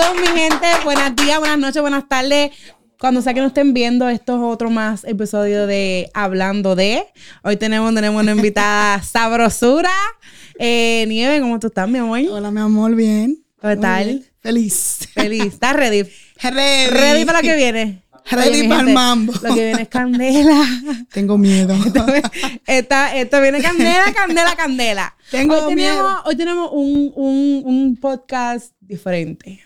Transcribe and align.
Saludos, 0.00 0.20
mi 0.20 0.38
gente. 0.38 0.66
Buenos 0.84 1.16
días, 1.16 1.38
buenas 1.38 1.58
noches, 1.58 1.82
buenas 1.82 2.08
tardes. 2.08 2.52
Cuando 2.98 3.20
sea 3.20 3.34
que 3.34 3.40
nos 3.40 3.48
estén 3.48 3.74
viendo, 3.74 4.08
esto 4.08 4.36
es 4.36 4.42
otro 4.42 4.70
más 4.70 5.04
episodio 5.04 5.66
de 5.66 6.10
Hablando 6.14 6.74
de. 6.74 7.04
Hoy 7.42 7.56
tenemos, 7.56 7.94
tenemos 7.94 8.22
una 8.22 8.32
invitada 8.32 9.02
sabrosura. 9.02 9.92
Eh, 10.58 11.04
Nieve, 11.08 11.40
¿cómo 11.40 11.58
tú 11.58 11.66
estás, 11.66 11.88
mi 11.88 11.98
amor? 11.98 12.20
Hola, 12.30 12.50
mi 12.50 12.60
amor, 12.60 12.94
bien. 12.94 13.44
¿Qué 13.60 13.76
tal? 13.76 14.24
Feliz. 14.40 15.00
Feliz. 15.12 15.44
¿Estás 15.44 15.74
ready? 15.74 16.08
Ready. 16.42 16.90
¿Ready 16.90 17.24
para 17.26 17.42
lo 17.42 17.48
que 17.48 17.56
viene? 17.56 18.02
Ready 18.30 18.68
para 18.68 18.80
el 18.82 18.94
mambo. 18.94 19.34
Lo 19.42 19.54
que 19.54 19.64
viene 19.64 19.82
es 19.82 19.88
candela. 19.88 20.66
Tengo 21.12 21.36
miedo. 21.36 21.74
Esta, 22.66 23.16
esto 23.16 23.40
viene 23.42 23.60
candela, 23.60 24.12
candela, 24.14 24.56
candela. 24.56 25.16
Tengo 25.30 25.54
hoy 25.54 25.74
tenemos, 25.74 26.00
miedo. 26.00 26.22
hoy 26.24 26.36
tenemos 26.36 26.70
un, 26.72 27.12
un, 27.16 27.62
un 27.66 27.96
podcast 27.96 28.72
diferente. 28.80 29.60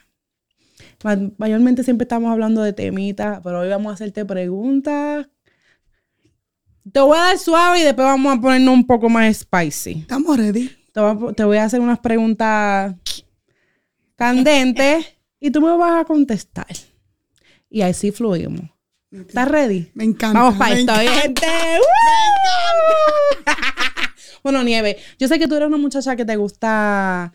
Ma- 1.05 1.31
Mayormente 1.37 1.85
siempre 1.85 2.05
estamos 2.05 2.33
hablando 2.33 2.63
de 2.63 2.73
temitas, 2.73 3.41
pero 3.45 3.61
hoy 3.61 3.69
vamos 3.69 3.91
a 3.91 3.95
hacerte 3.95 4.25
preguntas. 4.25 5.29
Te 6.91 7.01
voy 7.01 7.19
a 7.19 7.23
dar 7.23 7.39
suave 7.39 7.81
y 7.81 7.83
después 7.83 8.07
vamos 8.07 8.37
a 8.37 8.41
ponernos 8.41 8.75
un 8.75 8.87
poco 8.87 9.11
más 9.11 9.37
spicy. 9.37 10.01
Estamos 10.01 10.37
ready. 10.37 10.71
Te 10.93 11.45
voy 11.45 11.57
a, 11.59 11.65
hacer 11.65 11.81
unas 11.81 11.99
preguntas 11.99 12.95
candentes 14.17 15.05
y 15.41 15.51
tú 15.51 15.61
me 15.61 15.77
vas 15.77 16.01
a 16.01 16.05
contestar. 16.05 16.75
Y 17.69 17.83
así 17.83 18.11
fluimos. 18.11 18.71
¿Estás 19.11 19.49
ready? 19.49 19.91
Me 19.95 20.05
encanta. 20.05 20.41
Vamos 20.41 20.59
para 20.59 20.79
esto, 20.79 20.95
gente. 20.95 21.47
Bueno, 24.45 24.63
Nieve, 24.63 24.99
yo 25.19 25.27
sé 25.27 25.39
que 25.39 25.49
tú 25.49 25.55
eres 25.57 25.69
una 25.69 25.79
muchacha 25.79 26.17
que 26.17 26.27
te 26.27 26.37
gusta 26.37 27.33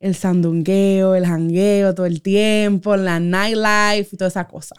el 0.00 0.14
sandungueo, 0.16 1.14
el 1.14 1.26
jangueo 1.26 1.94
todo 1.94 2.06
el 2.06 2.22
tiempo, 2.22 2.96
la 2.96 3.20
nightlife 3.20 4.08
y 4.12 4.16
toda 4.16 4.28
esa 4.28 4.48
cosa. 4.48 4.74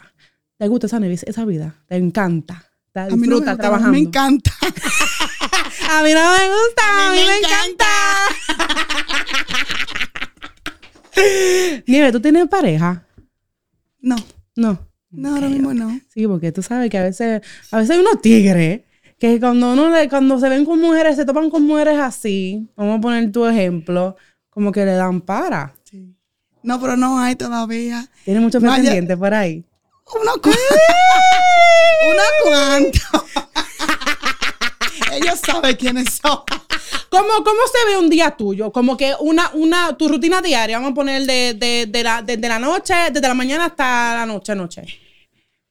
¿Te 0.58 0.68
gusta 0.68 0.86
esa, 0.86 0.98
esa 0.98 1.44
vida? 1.44 1.74
¿Te 1.88 1.96
encanta? 1.96 2.64
¿Te 2.92 3.00
A 3.00 3.06
mí 3.06 3.12
no 3.12 3.16
me 3.28 3.34
gusta, 3.36 3.56
trabajando? 3.56 3.92
Me 3.92 3.98
encanta. 4.00 4.50
A 5.90 6.02
mí 6.02 6.10
no 6.12 6.20
me 6.20 6.48
gusta, 6.48 6.82
a 7.08 7.12
mí, 7.12 7.18
me, 7.26 7.36
encanta. 7.38 7.84
Nieve, 11.86 12.12
¿tú 12.12 12.20
tienes 12.20 12.48
pareja? 12.48 13.04
No, 14.00 14.16
No. 14.56 14.78
no, 15.10 15.34
ahora 15.34 15.48
mismo 15.48 15.74
no. 15.74 15.98
Sí, 16.08 16.26
porque 16.26 16.52
tú 16.52 16.62
sabes 16.62 16.88
que 16.90 16.98
a 16.98 17.02
veces, 17.02 17.42
a 17.70 17.78
veces 17.78 17.90
hay 17.96 18.00
unos 18.00 18.20
tigres 18.22 18.82
que 19.18 19.38
cuando 19.38 19.72
uno 19.72 19.90
le- 19.90 20.08
cuando 20.08 20.38
se 20.40 20.48
ven 20.48 20.64
con 20.64 20.80
mujeres, 20.80 21.16
se 21.16 21.24
topan 21.24 21.50
con 21.50 21.62
mujeres 21.64 21.98
así, 21.98 22.68
vamos 22.76 22.98
a 22.98 23.00
poner 23.00 23.30
tu 23.30 23.44
ejemplo, 23.46 24.16
como 24.52 24.70
que 24.70 24.84
le 24.84 24.92
dan 24.92 25.20
para. 25.20 25.74
Sí. 25.84 26.14
No, 26.62 26.80
pero 26.80 26.96
no 26.96 27.18
hay 27.18 27.34
todavía. 27.36 28.08
Tiene 28.24 28.40
muchos 28.40 28.62
pretendientes 28.62 29.16
por 29.16 29.32
ahí. 29.34 29.64
Unos 30.20 30.36
cuantos. 30.38 30.66
Unos 32.10 32.26
cuantos. 32.44 33.22
Ellos 35.12 35.40
saben 35.44 35.76
quiénes 35.76 36.20
son. 36.22 36.38
¿Cómo, 37.10 37.28
¿Cómo 37.44 37.60
se 37.70 37.90
ve 37.90 37.98
un 37.98 38.08
día 38.08 38.30
tuyo? 38.30 38.72
Como 38.72 38.96
que 38.96 39.14
una, 39.20 39.50
una, 39.54 39.96
tu 39.96 40.08
rutina 40.08 40.40
diaria, 40.40 40.78
vamos 40.78 40.92
a 40.92 40.94
poner 40.94 41.26
de, 41.26 41.54
de, 41.54 41.86
de 41.86 42.02
la, 42.02 42.22
desde 42.22 42.48
la 42.48 42.58
noche, 42.58 42.94
desde 43.12 43.28
la 43.28 43.34
mañana 43.34 43.66
hasta 43.66 44.14
la 44.14 44.26
noche, 44.26 44.54
noche. 44.54 44.86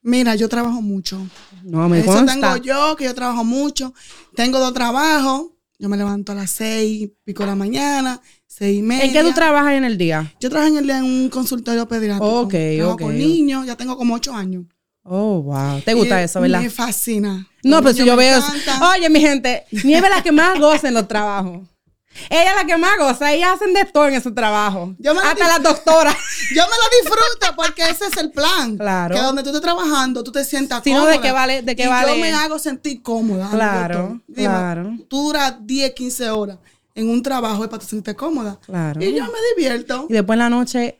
Mira, 0.03 0.35
yo 0.35 0.47
trabajo 0.49 0.81
mucho. 0.81 1.19
No, 1.63 1.87
me 1.89 1.99
Eso 1.99 2.11
consta. 2.11 2.33
tengo 2.33 2.57
yo, 2.57 2.95
que 2.95 3.05
yo 3.05 3.15
trabajo 3.15 3.43
mucho. 3.43 3.93
Tengo 4.35 4.59
dos 4.59 4.73
trabajos. 4.73 5.47
Yo 5.79 5.89
me 5.89 5.97
levanto 5.97 6.31
a 6.31 6.35
las 6.35 6.51
seis, 6.51 7.09
pico 7.23 7.41
de 7.41 7.49
la 7.49 7.55
mañana, 7.55 8.21
seis 8.53 8.79
y 8.79 8.81
media. 8.81 9.05
¿En 9.05 9.13
qué 9.13 9.23
tú 9.23 9.33
trabajas 9.33 9.73
en 9.73 9.85
el 9.85 9.97
día? 9.97 10.33
Yo 10.39 10.49
trabajo 10.49 10.71
en 10.71 10.77
el 10.79 10.85
día 10.85 10.97
en 10.97 11.05
un 11.05 11.29
consultorio 11.29 11.87
pediátrico. 11.87 12.41
Ok, 12.41 12.53
Trabajo 12.77 12.97
con 12.97 13.17
niños, 13.17 13.65
ya 13.65 13.75
tengo 13.75 13.95
como 13.97 14.15
ocho 14.15 14.33
años. 14.33 14.65
Oh, 15.03 15.41
wow. 15.41 15.81
¿Te 15.81 15.93
gusta 15.95 16.21
Y 16.21 16.25
eso, 16.25 16.39
verdad? 16.41 16.61
Me 16.61 16.69
fascina. 16.69 17.47
No, 17.63 17.81
pero 17.81 17.93
si 17.93 18.05
yo 18.05 18.15
veo. 18.15 18.37
encantan. 18.37 18.83
Oye, 18.83 19.09
mi 19.09 19.19
gente, 19.19 19.63
Nieve 19.83 20.07
es 20.07 20.15
la 20.15 20.21
que 20.21 20.31
más 20.31 20.59
goza 20.59 20.89
en 20.89 20.93
los 20.93 21.07
trabajos. 21.07 21.61
Ella 22.29 22.49
es 22.49 22.55
la 22.57 22.65
que 22.65 22.77
más 22.77 22.97
goza. 22.99 23.31
Ellas 23.31 23.51
hacen 23.55 23.73
de 23.73 23.85
todo 23.85 24.07
en 24.09 24.15
esos 24.15 24.35
trabajos. 24.35 24.93
Yo 24.99 25.15
me 25.15 25.21
Hasta 25.21 25.47
las 25.47 25.63
doctoras. 25.63 26.13
Yo 26.55 26.61
me 26.63 26.69
lo 26.69 27.09
disfruto 27.09 27.55
porque 27.55 27.83
ese 27.89 28.05
es 28.07 28.17
el 28.17 28.31
plan. 28.31 28.77
Claro. 28.77 29.15
Que 29.15 29.21
donde 29.21 29.41
tú 29.43 29.49
estés 29.49 29.61
trabajando, 29.61 30.23
tú 30.23 30.31
te 30.31 30.43
sientas 30.43 30.83
Si 30.83 30.91
no, 30.91 30.97
cómoda. 30.99 31.13
¿de 31.13 31.21
qué 31.21 31.31
vale- 31.31 31.61
de 31.61 31.75
qué 31.75 31.83
y 31.85 31.87
vale? 31.87 32.11
yo 32.11 32.17
me 32.17 32.31
hago 32.33 32.59
sentir 32.59 33.01
cómoda. 33.01 33.49
Claro. 33.49 34.21
Dime, 34.27 34.49
claro. 34.49 34.93
Tú 35.07 35.23
duras 35.23 35.55
10, 35.61 35.93
15 35.93 36.29
horas 36.29 36.57
en 36.95 37.09
un 37.09 37.21
trabajo 37.23 37.63
es 37.63 37.69
para 37.69 37.83
sentirte 37.83 38.15
cómoda. 38.15 38.59
Claro. 38.65 39.01
Y 39.03 39.13
yo 39.15 39.23
me 39.25 39.31
divierto. 39.55 40.07
Y 40.09 40.13
después 40.13 40.35
en 40.35 40.39
la 40.39 40.49
noche. 40.49 40.99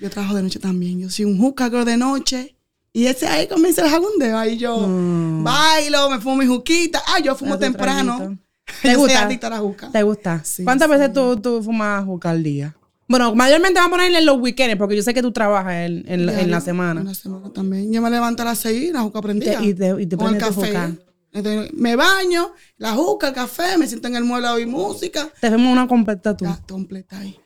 Yo 0.00 0.10
trabajo 0.10 0.34
de 0.34 0.42
noche 0.42 0.58
también. 0.58 0.98
Yo 1.00 1.10
soy 1.10 1.24
un 1.26 1.38
hookah 1.38 1.68
girl 1.70 1.84
de 1.84 1.96
noche. 1.96 2.56
Y 2.94 3.06
ese 3.06 3.26
ahí 3.26 3.46
comienza 3.46 3.82
el 3.84 3.90
jagundeo. 3.90 4.36
Ahí 4.38 4.58
yo 4.58 4.76
Mm. 4.86 5.44
bailo, 5.44 6.10
me 6.10 6.18
fumo 6.20 6.36
mi 6.36 6.46
juquita. 6.46 7.02
Ah, 7.06 7.20
yo 7.20 7.34
fumo 7.34 7.58
temprano. 7.58 8.16
traguito. 8.16 8.42
¿Te 8.82 8.88
soy 8.92 8.96
gusta? 8.96 9.22
adicta 9.22 9.46
a 9.46 9.50
la 9.50 9.58
juca. 9.58 9.90
¿Te 9.90 10.02
gusta? 10.02 10.42
Sí, 10.44 10.64
¿Cuántas 10.64 10.88
sí. 10.88 10.92
veces 10.96 11.12
tú, 11.12 11.36
tú 11.36 11.62
fumas 11.62 12.04
juca 12.04 12.30
al 12.30 12.42
día? 12.42 12.74
Bueno, 13.08 13.34
mayormente 13.34 13.78
vamos 13.80 13.94
a 13.94 13.96
ponerle 13.98 14.18
en 14.18 14.26
los 14.26 14.38
weekends, 14.40 14.76
porque 14.76 14.96
yo 14.96 15.02
sé 15.02 15.12
que 15.12 15.20
tú 15.20 15.32
trabajas 15.32 15.72
en, 15.74 16.04
en 16.08 16.24
la- 16.26 16.32
en 16.32 16.50
la 16.50 16.58
Diario, 16.58 16.60
semana. 16.60 17.00
En 17.00 17.06
la 17.08 17.14
semana 17.14 17.50
también. 17.52 17.92
Yo 17.92 18.00
me 18.00 18.08
levanto 18.10 18.42
a 18.42 18.46
las 18.46 18.58
6 18.60 18.92
la 18.92 19.00
juca 19.02 19.20
prendida. 19.20 19.62
Y 19.62 19.74
te- 19.74 20.00
y 20.02 20.06
te 20.06 20.16
con 20.16 20.34
el 20.34 20.40
café. 20.40 20.52
juca. 20.68 20.92
Entonces, 21.32 21.72
me 21.72 21.96
baño, 21.96 22.52
la 22.76 22.92
juca, 22.92 23.28
el 23.28 23.34
café, 23.34 23.78
me 23.78 23.86
siento 23.86 24.08
en 24.08 24.16
el 24.16 24.24
mueble 24.24 24.48
a 24.48 24.52
oír 24.54 24.66
música. 24.66 25.30
Te 25.40 25.48
vemos 25.50 25.72
una 25.72 25.88
completa 25.88 26.36
tú. 26.36 26.44
Completa 26.68 27.18
ahí. 27.18 27.38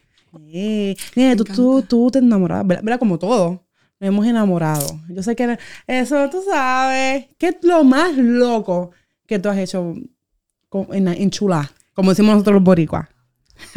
Eh, 0.53 0.97
tú, 1.37 1.45
tú, 1.45 1.83
tú 1.83 2.11
te 2.11 2.19
enamoras, 2.19 2.67
¿verdad? 2.67 2.83
¿verdad? 2.83 2.99
Como 2.99 3.19
todo. 3.19 3.65
Nos 3.99 4.09
hemos 4.09 4.27
enamorado. 4.27 5.01
Yo 5.09 5.23
sé 5.23 5.35
que 5.37 5.59
eso 5.87 6.29
tú 6.29 6.43
sabes. 6.51 7.29
¿Qué 7.39 7.47
es 7.49 7.57
lo 7.63 7.83
más 7.85 8.15
loco 8.17 8.91
que 9.27 9.39
tú 9.39 9.49
has 9.49 9.57
hecho 9.59 9.95
con- 10.69 10.89
en, 10.93 11.09
en 11.09 11.31
chula? 11.31 11.73
Como 11.95 12.11
decimos 12.11 12.33
nosotros 12.35 12.55
los 12.57 12.65
boricuas. 12.65 13.09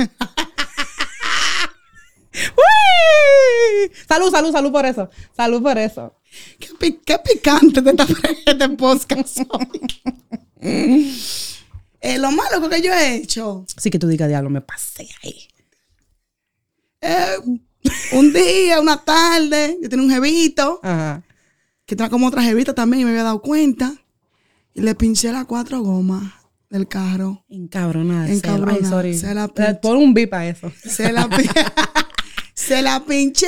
¡Uy! 2.34 3.92
Salud, 4.08 4.30
salud, 4.32 4.52
salud 4.52 4.72
por 4.72 4.86
eso. 4.86 5.10
Salud 5.36 5.62
por 5.62 5.78
eso. 5.78 6.14
Qué, 6.60 7.00
qué 7.06 7.18
picante 7.20 7.82
de 7.82 7.92
esta 7.92 8.08
este 8.46 8.70
podcast. 8.70 9.40
Eh, 12.02 12.18
lo 12.18 12.32
loco 12.32 12.70
que 12.70 12.82
yo 12.82 12.94
he 12.94 13.16
hecho, 13.16 13.66
Así 13.76 13.90
que 13.90 14.00
tú 14.00 14.08
digas, 14.08 14.28
diablo, 14.30 14.50
me 14.50 14.62
pasé 14.62 15.08
ahí. 15.24 15.48
eh, 17.02 17.36
un 18.14 18.34
día, 18.34 18.80
una 18.80 19.04
tarde, 19.04 19.78
yo 19.82 19.90
tenía 19.90 20.06
un 20.06 20.12
jevito, 20.12 20.80
Ajá. 20.84 21.24
que 21.86 21.96
trae 21.96 22.10
como 22.10 22.28
otra 22.28 22.44
jevita 22.44 22.74
también, 22.74 23.02
y 23.02 23.06
me 23.06 23.12
había 23.12 23.24
dado 23.24 23.42
cuenta, 23.42 23.94
y 24.74 24.82
le 24.82 24.96
pinché 24.96 25.32
las 25.32 25.46
cuatro 25.46 25.82
gomas 25.82 26.24
del 26.70 26.88
carro. 26.88 27.46
Encabronada. 27.50 28.30
Encabronada, 28.32 28.80
Ay, 28.82 28.86
sorry. 28.90 29.18
se 29.18 29.34
la 29.34 29.48
pinché. 29.48 29.76
Pon 29.76 29.98
un 29.98 30.14
bip 30.14 30.34
a 30.34 30.48
eso. 30.48 30.72
Se 30.84 31.12
la, 31.12 31.28
pi- 31.30 31.50
se 32.54 32.82
la 32.82 33.04
pinché, 33.06 33.48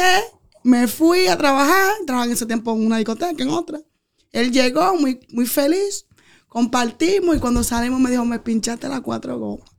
me 0.63 0.87
fui 0.87 1.27
a 1.27 1.37
trabajar, 1.37 1.93
trabajaba 2.05 2.25
en 2.25 2.31
ese 2.31 2.45
tiempo 2.45 2.73
en 2.73 2.85
una 2.85 2.97
discoteca, 2.97 3.41
en 3.43 3.49
otra. 3.49 3.79
Él 4.31 4.51
llegó 4.51 4.95
muy, 4.95 5.19
muy 5.29 5.45
feliz, 5.45 6.05
compartimos 6.47 7.35
y 7.35 7.39
cuando 7.39 7.63
salimos 7.63 7.99
me 7.99 8.09
dijo, 8.09 8.25
me 8.25 8.39
pinchaste 8.39 8.87
las 8.87 9.01
cuatro 9.01 9.37
gomas. 9.37 9.69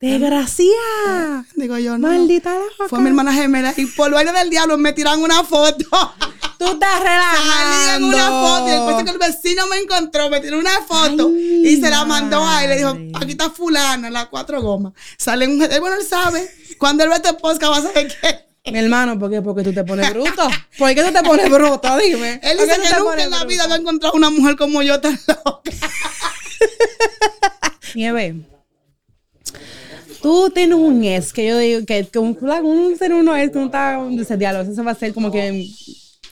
¡Desgracia! 0.00 1.46
Digo 1.56 1.78
yo, 1.78 1.96
no. 1.96 2.08
Maldita 2.08 2.52
la 2.52 2.58
vaca. 2.60 2.88
Fue 2.88 3.00
mi 3.00 3.08
hermana 3.08 3.32
gemela 3.32 3.72
y 3.76 3.86
por 3.86 4.10
vaina 4.10 4.32
del 4.32 4.50
diablo 4.50 4.76
me 4.76 4.92
tiran 4.92 5.22
una 5.22 5.42
foto. 5.44 5.86
Tú 6.58 6.66
estás 6.66 6.92
Salí 6.92 7.04
relajando. 7.04 7.96
en 7.96 8.04
una 8.04 8.28
foto 8.28 8.68
y 8.68 8.70
después 8.72 9.04
que 9.04 9.10
el 9.10 9.18
vecino 9.18 9.66
me 9.66 9.78
encontró, 9.78 10.28
me 10.30 10.40
tiró 10.40 10.58
una 10.58 10.82
foto 10.82 11.28
Ay, 11.28 11.68
y 11.68 11.80
se 11.80 11.88
la 11.90 12.04
mandó 12.04 12.46
a 12.46 12.62
él. 12.64 12.70
Le 12.70 12.76
dijo, 12.76 12.90
aquí 13.14 13.32
está 13.32 13.50
fulana, 13.50 14.10
las 14.10 14.26
cuatro 14.26 14.60
gomas. 14.62 14.92
Sale 15.16 15.48
un... 15.48 15.58
Bueno, 15.58 15.94
él 15.98 16.06
sabe. 16.06 16.48
Cuando 16.78 17.02
él 17.04 17.10
ve 17.10 17.16
este 17.16 17.32
podcast 17.34 17.72
va 17.72 17.76
a 17.78 17.82
saber 17.82 18.08
que... 18.08 18.43
Mi 18.66 18.78
hermano, 18.78 19.18
¿por 19.18 19.30
qué? 19.30 19.42
Porque 19.42 19.62
tú 19.62 19.72
te 19.74 19.84
pones 19.84 20.08
bruto. 20.10 20.48
¿Por 20.78 20.94
qué 20.94 21.04
tú 21.04 21.12
te 21.12 21.22
pones 21.22 21.50
bruto? 21.50 21.96
Dime. 21.98 22.40
Él 22.42 22.56
¿Por 22.56 22.66
qué 22.66 22.74
dice 22.78 22.94
que 22.94 22.98
nunca 22.98 23.22
en 23.22 23.30
la 23.30 23.36
bruto? 23.38 23.46
vida 23.48 23.64
había 23.64 23.76
encontrado 23.76 24.14
una 24.14 24.30
mujer 24.30 24.56
como 24.56 24.82
yo 24.82 25.00
tan 25.00 25.18
loca. 25.28 25.60
Nieve. 27.94 28.36
Tú 30.22 30.48
tienes 30.50 30.78
un 30.78 31.04
ex 31.04 31.32
que 31.34 31.46
yo 31.46 31.58
digo 31.58 31.84
que, 31.84 32.06
que 32.06 32.18
un, 32.18 32.38
un 32.40 32.96
ser 32.96 33.12
uno 33.12 33.36
es 33.36 33.50
que 33.50 33.58
no 33.58 33.66
está 33.66 34.00
ese 34.18 34.36
diálogo. 34.38 34.70
Eso 34.70 34.82
va 34.82 34.92
a 34.92 34.94
ser 34.94 35.12
como 35.12 35.30
que 35.30 35.68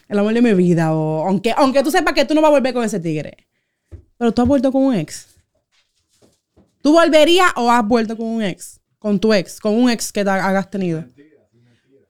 el 0.09 0.19
amor 0.19 0.33
de 0.33 0.41
mi 0.41 0.55
vida. 0.55 0.95
O, 0.95 1.29
aunque, 1.29 1.53
aunque 1.55 1.83
tú 1.83 1.91
sepas 1.91 2.15
que 2.15 2.25
tú 2.25 2.35
no 2.35 2.41
vas 2.41 2.49
a 2.49 2.53
volver 2.53 2.73
con 2.73 2.83
ese 2.83 2.99
tigre. 2.99 3.37
Pero 4.17 4.33
tú 4.33 4.41
has 4.41 4.49
vuelto 4.49 4.73
con 4.73 4.83
un 4.83 4.95
ex. 4.95 5.27
¿Tú 6.81 6.93
volverías 6.93 7.53
o 7.57 7.71
has 7.71 7.87
vuelto 7.87 8.17
con 8.17 8.27
un 8.27 8.43
ex? 8.43 8.81
Con 8.99 9.21
tu 9.21 9.35
ex, 9.35 9.61
con 9.61 9.75
un 9.75 9.91
ex 9.91 10.11
que 10.11 10.25
te 10.25 10.31
hagas 10.31 10.71
tenido. 10.71 11.05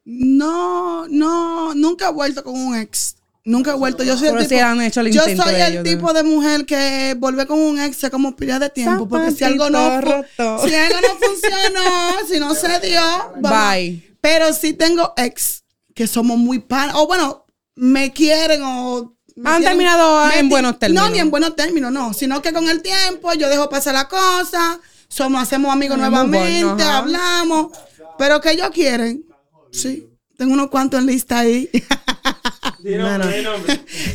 No, 0.05 1.07
no, 1.09 1.75
nunca 1.75 2.09
he 2.09 2.13
vuelto 2.13 2.43
con 2.43 2.55
un 2.55 2.77
ex. 2.77 3.17
Nunca 3.45 3.73
he 3.73 3.75
vuelto. 3.75 4.05
Yo 4.05 4.17
soy 4.17 4.29
Pero 4.29 4.41
el 4.41 4.49
tipo, 4.49 4.63
han 4.63 4.81
hecho 4.83 5.01
el 5.01 5.13
yo 5.13 5.23
soy 5.23 5.35
de 5.35 5.67
el 5.67 5.73
ellos, 5.73 5.85
tipo 5.85 6.13
de 6.13 6.23
mujer 6.23 6.65
que 6.65 7.17
volver 7.19 7.47
con 7.47 7.59
un 7.59 7.81
ex 7.81 8.05
es 8.05 8.11
como 8.11 8.37
pila 8.37 8.59
de 8.59 8.71
tiempo. 8.71 9.09
Porque 9.09 9.33
si 9.33 9.45
algo 9.45 9.69
no, 9.69 10.01
roto. 10.01 10.67
si 10.67 10.75
algo 10.75 10.99
no 11.01 11.27
funcionó, 11.27 12.27
si 12.29 12.39
no 12.39 12.55
se 12.55 12.81
dio, 12.81 13.01
vamos. 13.41 13.75
Bye. 13.75 14.17
Pero 14.21 14.53
sí 14.53 14.73
tengo 14.73 15.13
ex 15.17 15.65
que 15.95 16.07
somos 16.07 16.39
muy 16.39 16.61
panas. 16.61 16.95
O 16.97 17.07
bueno, 17.07 17.45
me 17.75 18.13
quieren 18.13 18.63
o. 18.65 19.17
me 19.35 19.51
Han 19.51 19.63
terminado 19.63 20.29
me 20.29 20.39
en 20.39 20.49
buenos 20.49 20.79
términos. 20.79 21.05
No, 21.05 21.11
ni 21.11 21.19
en 21.19 21.31
buenos 21.31 21.57
términos, 21.57 21.91
no. 21.91 22.15
Sino 22.15 22.41
que 22.43 22.53
con 22.53 22.69
el 22.69 22.81
tiempo 22.81 23.33
yo 23.35 23.49
dejo 23.49 23.69
pasar 23.69 23.95
la 23.95 24.09
cosa, 24.09 24.79
somos, 25.09 25.43
hacemos 25.43 25.73
amigos 25.73 25.99
Muy 25.99 26.09
nuevamente, 26.09 26.65
bueno, 26.65 26.91
hablamos. 26.91 27.73
Pero 28.19 28.41
que 28.41 28.53
ellos 28.53 28.71
quieren, 28.73 29.25
sí. 29.73 30.09
Tengo 30.37 30.55
unos 30.55 30.71
cuantos 30.71 31.01
en 31.01 31.07
lista 31.07 31.41
ahí. 31.41 31.69
Di 32.81 32.97
nombre. 32.97 33.45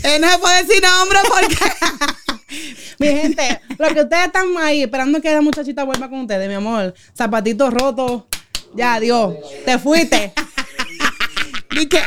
Eh, 0.03 0.19
no 0.19 0.29
se 0.29 0.37
puede 0.39 0.63
decir 0.63 0.83
nombre 0.83 1.19
porque. 1.29 1.57
Mi 2.99 3.07
gente, 3.07 3.61
lo 3.77 3.87
que 3.93 4.01
ustedes 4.01 4.25
están 4.25 4.57
ahí 4.57 4.83
esperando 4.83 5.21
que 5.21 5.31
la 5.31 5.41
muchachita 5.41 5.83
vuelva 5.83 6.09
con 6.09 6.21
ustedes, 6.21 6.47
mi 6.47 6.55
amor. 6.55 6.93
Zapatitos 7.15 7.73
rotos. 7.73 8.23
Ya, 8.73 8.95
adiós. 8.95 9.35
Te 9.65 9.77
fuiste. 9.77 10.33
Di 11.71 11.87
que 11.87 12.01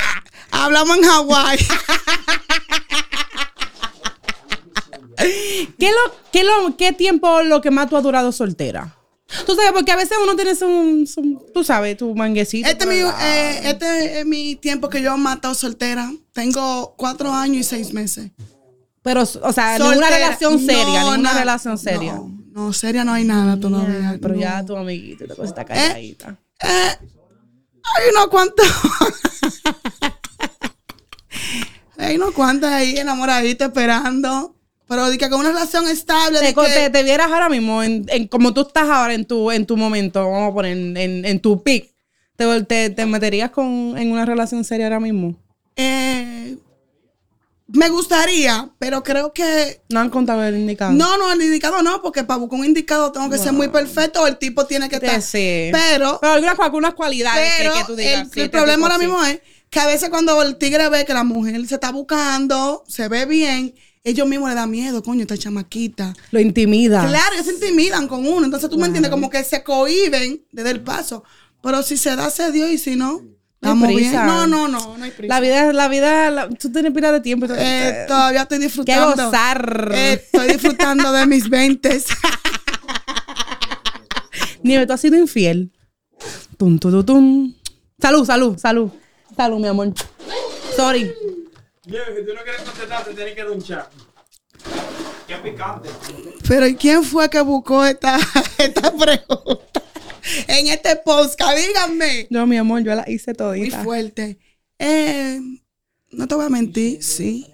hablamos 0.50 0.99
en 0.99 1.05
Hawái. 1.05 1.58
¿Qué, 5.79 5.91
lo, 5.91 6.14
qué, 6.32 6.44
lo, 6.44 6.76
¿Qué 6.76 6.93
tiempo 6.93 7.43
lo 7.43 7.61
que 7.61 7.70
más 7.70 7.88
tú 7.88 7.96
has 7.96 8.03
durado 8.03 8.32
soltera? 8.32 9.00
Tú 9.47 9.55
sabes, 9.55 9.73
porque 9.73 9.93
a 9.93 9.97
veces 9.97 10.17
uno 10.23 10.35
tiene 10.37 10.55
su, 10.55 11.06
su- 11.06 11.47
tú 11.55 11.65
sabes, 11.65 11.97
tu 11.97 12.15
manguecito. 12.15 12.69
Este, 12.69 12.85
es 12.85 12.91
mi, 12.91 12.97
eh, 13.23 13.61
este 13.65 14.21
es 14.21 14.27
mi 14.27 14.56
tiempo 14.56 14.88
que 14.88 15.03
yo 15.03 15.15
he 15.15 15.19
matado 15.19 15.55
soltera. 15.55 16.12
Tengo 16.32 16.94
cuatro 16.97 17.32
años 17.32 17.59
y 17.59 17.65
seis 17.65 17.93
meses. 17.93 18.31
Pero, 19.03 19.23
o 19.23 19.27
sea, 19.27 19.79
Soltera. 19.79 19.79
ninguna 19.79 20.11
relación 20.11 20.59
seria, 20.59 21.00
No, 21.03 21.11
ninguna 21.12 21.32
na- 21.32 21.38
relación 21.38 21.79
seria. 21.79 22.15
No, 22.15 22.31
no, 22.53 22.73
seria 22.73 23.05
no 23.05 23.12
hay 23.12 23.25
nada 23.25 23.59
todavía. 23.59 24.19
Pero 24.21 24.35
no. 24.35 24.41
ya 24.41 24.65
tu 24.65 24.77
amiguito, 24.77 25.27
tu 25.27 25.37
cosita 25.37 25.65
calladita. 25.65 26.37
Eh, 26.62 26.97
hay 27.82 28.11
unos 28.12 28.27
cuantos. 28.29 28.67
hay 31.99 32.17
unos 32.17 32.32
cuantos 32.32 32.71
ahí 32.71 32.97
enamoraditos 32.99 33.69
esperando. 33.69 34.55
Pero 34.91 35.09
de 35.09 35.17
que 35.19 35.31
con 35.31 35.39
una 35.41 35.51
relación 35.53 35.87
estable. 35.89 36.41
Te, 36.41 36.47
de 36.47 36.55
co- 36.55 36.65
que- 36.65 36.71
te, 36.71 36.91
te 36.91 37.03
vieras 37.05 37.31
ahora 37.31 37.49
mismo, 37.49 37.81
en, 37.83 38.05
en 38.09 38.27
como 38.27 38.53
tú 38.53 38.63
estás 38.63 38.89
ahora 38.89 39.15
en 39.15 39.25
tu, 39.25 39.51
en 39.53 39.65
tu 39.65 39.77
momento, 39.77 40.29
vamos 40.29 40.51
a 40.51 40.55
poner, 40.55 40.77
en, 40.77 41.25
en, 41.25 41.41
tu 41.41 41.63
pick, 41.63 41.95
te, 42.37 42.63
te, 42.65 42.91
te 42.91 43.07
meterías 43.07 43.51
con, 43.51 43.97
en 43.97 44.11
una 44.11 44.25
relación 44.27 44.65
seria 44.65 44.87
ahora 44.87 44.99
mismo. 45.01 45.37
eh, 45.77 46.57
me 47.73 47.89
gustaría, 47.89 48.69
pero 48.81 49.05
creo 49.05 49.33
que 49.33 49.81
No 49.91 50.01
han 50.01 50.11
contado 50.11 50.43
el 50.43 50.57
indicado. 50.57 50.91
No, 50.93 51.17
no, 51.19 51.31
el 51.31 51.41
indicado 51.41 51.83
no, 51.85 52.03
porque 52.03 52.25
para 52.25 52.39
buscar 52.41 52.59
un 52.59 52.67
indicado 52.67 53.13
tengo 53.13 53.31
que 53.31 53.39
ser 53.39 53.53
muy 53.53 53.69
perfecto 53.69 54.23
o 54.23 54.27
el 54.27 54.39
tipo 54.39 54.67
tiene 54.67 54.89
que 54.89 54.97
estar. 54.97 55.23
sí. 55.23 55.69
Pero, 55.71 56.19
Pero 56.21 56.33
algunas, 56.33 56.59
algunas 56.59 56.95
cualidades 56.95 57.49
que- 57.57 57.63
pero 57.63 57.75
que, 57.75 57.85
tú 57.85 57.95
digas. 57.95 58.23
el, 58.23 58.25
sí, 58.33 58.41
el 58.41 58.47
este 58.47 58.59
problema 58.59 58.87
ahora 58.89 58.99
mismo 58.99 59.23
es 59.25 59.39
que 59.71 59.79
a 59.79 59.87
veces 59.87 60.09
cuando 60.11 60.43
el 60.43 60.57
tigre 60.57 60.89
ve 60.89 61.05
que 61.05 61.15
la 61.15 61.23
mujer 61.23 61.65
se 61.69 61.77
está 61.77 61.93
buscando, 61.93 62.83
se 62.89 63.07
ve 63.07 63.25
bien, 63.27 63.73
ellos 64.05 64.26
mismos 64.26 64.49
le 64.49 64.55
da 64.55 64.67
miedo, 64.67 65.02
coño, 65.02 65.23
esta 65.23 65.37
chamaquita. 65.37 66.14
Lo 66.31 66.41
intimida. 66.41 67.06
Claro, 67.06 67.35
ellos 67.35 67.47
se 67.47 67.52
intimidan 67.55 68.08
con 68.08 68.26
uno. 68.26 68.44
Entonces 68.47 68.70
tú 68.70 68.79
me 68.79 68.87
entiendes, 68.87 69.11
como 69.11 69.29
que 69.31 69.44
se 69.44 69.62
cohiben 69.62 70.43
desde 70.52 70.70
el 70.70 70.81
paso. 70.82 71.23
Pero 71.62 71.82
si 71.82 71.97
se 71.99 72.17
da, 72.17 72.31
se 72.31 72.50
dio 72.52 72.70
y 72.70 72.79
si 72.79 72.97
no, 72.97 73.20
No 73.20 73.26
estamos 73.61 73.88
bien. 73.88 74.00
prisa. 74.11 74.25
No, 74.25 74.47
no, 74.47 74.69
no, 74.69 74.97
no 74.97 75.05
hay 75.05 75.11
prisa. 75.11 75.35
La 75.35 75.41
vida, 75.41 75.73
la 75.75 75.88
vida, 75.88 76.31
la- 76.31 76.49
tú 76.49 76.73
tienes 76.73 76.93
pila 76.94 77.12
de 77.12 77.20
tiempo. 77.20 77.47
todo- 77.47 77.58
Eh, 77.61 78.06
todavía 78.08 78.43
estoy 78.43 78.58
disfrutando. 78.58 79.25
gozar. 79.26 79.91
Eh, 79.94 80.12
estoy 80.25 80.49
disfrutando 80.53 81.12
de 81.12 81.26
mis 81.26 81.49
20. 81.50 82.03
Nieve, 84.62 84.87
tú 84.87 84.93
has 84.93 85.00
sido 85.00 85.17
infiel. 85.19 85.73
Tum, 86.56 86.79
tum, 86.79 86.91
tum, 86.93 87.05
tum. 87.05 87.55
Salud, 88.00 88.26
salud, 88.26 88.58
salud. 88.58 88.91
Salud, 89.37 89.58
mi 89.58 89.69
amor. 89.69 89.93
Sorry. 90.76 91.11
Si 91.91 92.25
tú 92.27 92.35
no 92.35 92.43
quieres 92.43 92.63
contestar, 92.63 93.05
te 93.05 93.15
tienes 93.15 93.35
que 93.35 93.43
dunchar. 93.43 93.91
Qué 95.27 95.37
picante. 95.37 95.89
Pero 96.47 96.67
¿y 96.67 96.77
quién 96.77 97.03
fue 97.03 97.29
que 97.29 97.41
buscó 97.41 97.85
esta, 97.85 98.19
esta 98.59 98.93
pregunta? 98.95 99.83
En 100.47 100.69
este 100.69 100.97
podcast, 100.97 101.57
díganme. 101.59 102.27
No, 102.31 102.47
mi 102.47 102.57
amor, 102.59 102.83
yo 102.83 102.95
la 102.95 103.05
hice 103.11 103.31
Muy 103.33 103.37
todita. 103.37 103.83
fuerte. 103.83 104.39
Eh, 104.79 105.41
no 106.11 106.29
te 106.29 106.35
voy 106.35 106.47
a 106.47 106.49
mentir, 106.49 107.03
sí. 107.03 107.47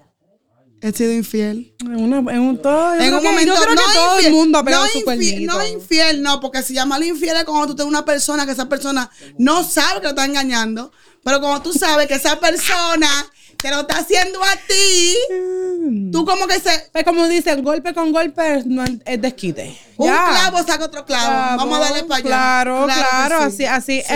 He 0.82 0.92
sido 0.92 1.12
infiel. 1.12 1.74
En, 1.80 1.96
una, 1.96 2.18
en 2.32 2.40
un 2.40 2.60
todo. 2.60 2.94
en 2.94 3.14
un 3.14 3.20
que- 3.22 3.26
momento 3.28 3.54
Yo 3.54 3.60
creo 3.62 3.74
no 3.74 3.80
que 3.80 3.92
todo 3.94 4.14
infiel, 4.16 4.26
el 4.26 4.32
mundo 4.32 4.58
ha 4.58 4.64
pegado 4.64 4.84
no 4.84 4.90
su 4.90 4.98
infiel, 4.98 5.46
no 5.46 5.66
infiel, 5.66 6.22
no, 6.22 6.40
porque 6.40 6.62
si 6.62 6.74
llama 6.74 7.02
infiel 7.04 7.36
es 7.38 7.44
cuando 7.44 7.68
tú 7.68 7.74
tienes 7.76 7.88
una 7.90 8.04
persona 8.04 8.44
que 8.44 8.52
esa 8.52 8.68
persona 8.68 9.10
no 9.38 9.64
sabe 9.64 10.00
que 10.00 10.04
lo 10.04 10.08
está 10.10 10.26
engañando, 10.26 10.92
pero 11.24 11.40
como 11.40 11.62
tú 11.62 11.72
sabes 11.72 12.06
que 12.06 12.14
esa 12.14 12.38
persona 12.38 13.08
te 13.56 13.70
lo 13.70 13.80
está 13.80 13.98
haciendo 13.98 14.42
a 14.42 14.54
ti, 14.68 16.10
tú 16.12 16.24
como 16.24 16.46
que 16.46 16.60
se 16.60 16.70
Pues 16.92 17.04
como 17.04 17.26
dicen, 17.28 17.62
golpe 17.62 17.94
con 17.94 18.12
golpe 18.12 18.62
no 18.66 18.84
es 18.84 18.92
es 19.04 19.20
desquite. 19.22 19.76
un 19.96 20.06
Ya. 20.06 20.28
clavo 20.30 20.58
saca 20.58 20.84
otro 20.84 21.04
clavo. 21.04 21.26
Claro, 21.26 21.56
Vamos 21.56 21.78
a 21.78 21.80
darle 21.80 22.04
para 22.04 22.16
allá. 22.18 22.26
Claro, 22.26 22.86
claro, 22.86 23.38
que 23.38 23.44
así, 23.44 23.56
sí. 23.56 23.64
así. 23.66 24.02
Sí. 24.06 24.14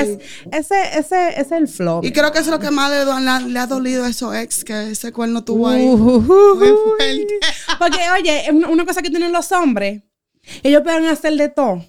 Es, 0.52 0.70
ese, 0.70 0.98
ese, 0.98 1.28
ese 1.30 1.40
es 1.40 1.52
el 1.52 1.68
flow. 1.68 2.00
Y 2.04 2.12
creo 2.12 2.30
que 2.32 2.38
eso 2.38 2.50
es 2.50 2.52
lo 2.52 2.60
que 2.60 2.70
más 2.70 2.90
le, 2.90 3.04
le 3.04 3.30
ha- 3.30 3.40
le 3.40 3.58
ha 3.58 3.66
dolido 3.66 4.04
a 4.04 4.08
esos 4.08 4.34
ex, 4.34 4.64
que 4.64 4.90
ese 4.92 5.12
cuerno 5.12 5.42
tuvo 5.44 5.68
ahí. 5.68 5.86
Ujujuy. 5.86 6.56
Muy 6.58 6.68
fuerte. 6.96 7.38
Porque, 7.78 7.98
oye, 8.18 8.44
es 8.46 8.50
una 8.50 8.84
cosa 8.84 9.02
que 9.02 9.10
tienen 9.10 9.32
los 9.32 9.50
hombres, 9.52 10.02
ellos 10.62 10.82
pueden 10.82 11.06
hacer 11.06 11.34
de 11.34 11.48
todo. 11.48 11.84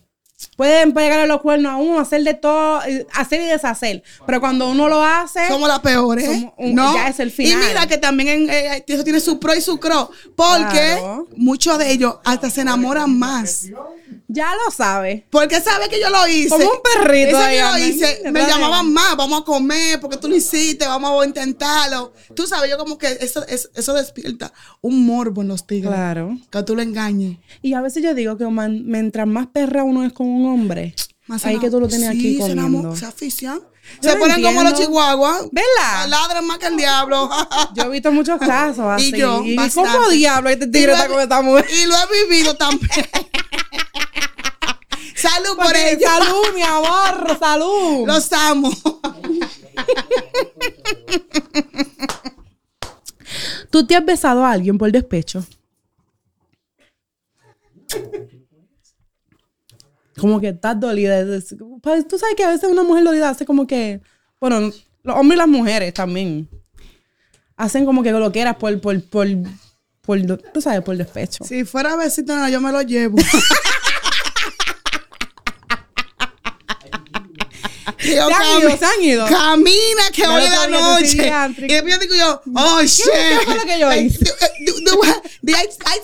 Pueden 0.56 0.94
pegarle 0.94 1.28
los 1.28 1.42
cuernos 1.42 1.72
a 1.72 1.76
uno, 1.78 2.00
hacer 2.00 2.24
de 2.24 2.34
todo, 2.34 2.84
eh, 2.84 3.06
hacer 3.14 3.42
y 3.42 3.46
deshacer. 3.46 4.04
Pero 4.26 4.40
cuando 4.40 4.70
uno 4.70 4.90
lo 4.90 5.04
hace, 5.04 5.48
Somos 5.48 5.68
las 5.68 5.80
peores. 5.80 6.26
Somos 6.26 6.54
un- 6.58 6.76
¿no? 6.76 6.94
ya 6.94 7.08
es 7.10 7.20
el 7.20 7.32
final. 7.32 7.62
Y 7.64 7.68
mira 7.68 7.88
que 7.88 7.98
también 7.98 8.28
en, 8.30 8.50
eh, 8.50 8.84
eso 8.88 9.04
tiene 9.04 9.20
su 9.20 9.40
pro 9.40 9.54
y 9.56 9.62
su 9.62 9.80
cro. 9.80 10.10
Porque 10.36 10.98
Claro. 11.00 11.28
muchos 11.36 11.78
de 11.78 11.92
ellos 11.92 12.16
hasta 12.24 12.50
se 12.50 12.62
enamoran 12.62 13.18
más. 13.18 13.68
Ya 14.34 14.54
lo 14.56 14.72
sabe. 14.72 15.26
Porque 15.30 15.60
sabe 15.60 15.90
que 15.90 16.00
yo 16.00 16.10
lo 16.10 16.26
hice. 16.28 16.50
Como 16.50 16.64
un 16.66 16.80
perrito 16.82 17.38
Ese 17.42 17.50
que 17.50 17.62
lo 17.62 17.78
hice, 17.78 18.32
me 18.32 18.46
llamaban 18.48 18.92
más, 18.94 19.18
vamos 19.18 19.42
a 19.42 19.44
comer, 19.44 20.00
porque 20.00 20.18
tú 20.18 20.30
lo 20.30 20.36
hiciste, 20.36 20.88
vamos 20.88 21.22
a 21.22 21.26
intentarlo. 21.28 22.14
Tú 22.34 22.48
sabes, 22.48 22.70
yo 22.70 22.78
como 22.78 22.98
que 22.98 23.18
eso, 23.20 23.46
eso, 23.48 23.94
despierta 23.94 24.54
un 24.82 25.06
morbo 25.06 25.42
en 25.42 25.50
los 25.50 25.68
tigres. 25.68 25.92
Claro. 25.92 26.38
Que 26.50 26.64
tú 26.64 26.76
lo 26.76 26.82
engañes. 26.82 27.38
Y 27.62 27.74
a 27.74 27.82
veces 27.82 28.02
yo 28.04 28.14
digo 28.14 28.38
que 28.38 28.46
man- 28.46 28.84
mientras 28.86 29.28
más 29.28 29.48
perra 29.48 29.84
uno 29.84 30.06
es 30.06 30.14
con 30.14 30.28
un 30.28 30.46
hombre, 30.48 30.96
Más 31.28 31.46
ahí 31.46 31.60
que 31.60 31.70
tú 31.70 31.80
lo 31.80 31.88
tienes 31.88 32.10
sí, 32.12 32.18
aquí 32.18 32.38
comiendo. 32.38 32.96
se 32.96 33.06
afician. 33.06 33.60
Se 34.00 34.16
ponen 34.16 34.42
como 34.42 34.64
los 34.64 34.74
chihuahuas. 34.76 35.42
¿Verdad? 35.52 36.08
Ladran 36.08 36.46
más 36.46 36.60
que 36.60 36.68
el 36.68 36.78
diablo. 36.78 37.30
Yo 37.76 37.84
he 37.84 37.90
visto 37.90 38.12
muchos 38.12 38.40
casos 38.40 38.86
así. 38.88 39.12
Y 39.14 39.20
yo, 39.20 39.44
¿Y 39.44 39.56
bastante. 39.56 39.90
cómo 39.92 40.10
diablo 40.10 40.50
este 40.50 40.68
tigre 40.68 40.94
está 40.94 41.08
con 41.08 41.20
esta 41.20 41.42
mujer? 41.42 41.66
Y 41.70 41.86
lo 41.88 41.96
he 41.96 42.26
vivido 42.28 42.56
también. 42.56 42.90
Salud 45.22 45.58
por 45.58 45.76
ello. 45.76 46.08
Salud, 46.08 46.56
mi 46.56 46.62
amor, 46.64 47.38
salud. 47.40 48.08
Los 48.08 48.32
amo. 48.34 48.72
¿Tú 53.70 53.86
te 53.86 53.96
has 53.96 54.06
besado 54.06 54.44
a 54.46 54.52
alguien 54.52 54.78
por 54.78 54.92
despecho? 54.92 55.46
Como 60.20 60.40
que 60.40 60.50
estás 60.50 60.80
dolida. 60.80 61.20
Es- 61.20 61.56
pues, 61.82 62.08
Tú 62.08 62.18
sabes 62.18 62.36
que 62.36 62.44
a 62.44 62.50
veces 62.50 62.70
una 62.70 62.84
mujer 62.84 63.04
dolida 63.04 63.30
hace 63.30 63.46
como 63.46 63.66
que. 63.66 64.02
Bueno, 64.40 64.60
los 65.04 65.16
hombres 65.16 65.36
y 65.38 65.40
las 65.40 65.48
mujeres 65.48 65.94
también. 65.94 66.50
Hacen 67.56 67.86
como 67.86 68.02
que 68.04 68.12
lo 68.12 68.32
quieras 68.32 68.56
por, 68.56 68.80
por, 68.82 69.02
por, 69.04 69.28
por, 70.02 70.20
tú 70.54 70.62
sabes, 70.62 70.82
por 70.82 70.98
despecho. 70.98 71.44
Si 71.44 71.64
fuera 71.64 71.96
besito, 71.96 72.36
no, 72.36 72.50
yo 72.50 72.60
me 72.60 72.72
lo 72.72 72.82
llevo. 72.82 73.18
Y 78.04 78.16
yo 78.16 78.28
Se 78.78 78.86
han 78.86 79.02
ido. 79.02 79.26
Camina 79.28 80.10
que 80.14 80.28
hoy 80.28 80.44
es 80.44 80.52
la 80.52 80.68
noche. 80.68 81.34
Y 81.58 81.74
después 81.74 81.94
yo 81.94 82.00
digo 82.00 82.16
yo, 82.16 82.42
oh 82.56 82.82
shit. 82.82 83.06
qué 83.06 83.40
fue 83.46 83.56
lo 83.56 83.64
que 83.64 83.80
yo 83.80 83.94
hice? 83.94 84.26
I, 85.44 85.54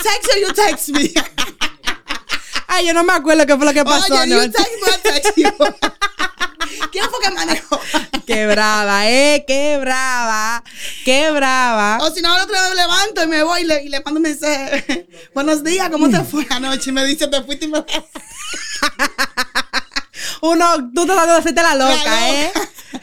text 0.02 0.30
or 0.34 0.40
you 0.40 0.54
text 0.54 0.90
me? 0.90 1.12
Ay, 2.68 2.86
yo 2.86 2.94
no 2.94 3.04
me 3.04 3.14
acuerdo 3.14 3.46
qué 3.46 3.56
fue 3.56 3.66
lo 3.66 3.74
que 3.74 3.84
pasó. 3.84 4.14
Oye, 4.16 4.28
no. 4.28 4.44
you 4.44 4.52
text 4.52 4.72
me, 4.82 4.90
I 4.90 5.22
text. 5.22 5.38
¿Quién 6.92 7.06
fue 7.10 7.20
que 7.22 7.32
manejó? 7.32 7.80
Qué 8.26 8.48
brava, 8.48 9.10
eh, 9.10 9.46
qué 9.48 9.78
brava, 9.80 10.64
qué 11.06 11.32
brava. 11.32 12.00
O 12.02 12.12
si 12.12 12.22
no, 12.22 12.36
otro 12.36 12.54
día 12.54 12.70
me 12.70 12.76
levanto 12.76 13.24
y 13.24 13.28
me 13.28 13.44
voy 13.44 13.62
y 13.62 13.66
le, 13.66 13.84
y 13.84 13.90
le 13.90 14.02
mando 14.02 14.18
un 14.20 14.24
mensaje. 14.24 15.08
Buenos 15.34 15.64
días, 15.64 15.90
¿cómo 15.90 16.10
te 16.10 16.22
fue 16.24 16.46
anoche? 16.50 16.90
Y 16.90 16.94
me 16.94 17.06
dice, 17.06 17.28
te 17.28 17.42
fuiste 17.44 17.66
y 17.66 17.70
me... 17.70 17.84
Uno, 20.42 20.92
tú 20.94 21.06
tratando 21.06 21.34
de 21.34 21.40
hacerte 21.40 21.62
la 21.62 21.76
loca, 21.76 22.30
¿eh? 22.30 22.52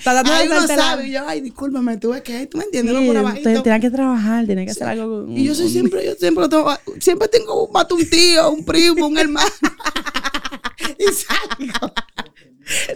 Tratando 0.02 0.32
de 0.32 0.54
hacerte 0.54 0.76
la. 0.76 1.06
Y 1.06 1.12
yo, 1.12 1.28
ay, 1.28 1.40
discúlpame, 1.40 1.96
tuve 1.96 2.22
que... 2.22 2.46
¿Tú 2.46 2.58
me 2.58 2.64
entiendes? 2.64 2.94
Sí, 2.96 3.80
que 3.80 3.90
trabajar, 3.90 4.46
tienes 4.46 4.66
que 4.66 4.70
hacer 4.72 4.88
algo. 4.88 5.26
Y 5.28 5.44
yo 5.44 5.54
soy 5.54 5.68
siempre, 5.70 6.04
yo 6.04 6.14
siempre, 6.14 6.42
lo 6.42 6.48
tengo, 6.48 6.72
siempre 7.00 7.28
tengo 7.28 7.68
mato 7.72 7.94
un 7.94 8.08
tío, 8.08 8.50
un 8.50 8.64
primo, 8.64 9.06
un 9.06 9.18
hermano. 9.18 9.50
y 10.98 11.04
salgo. 11.12 11.92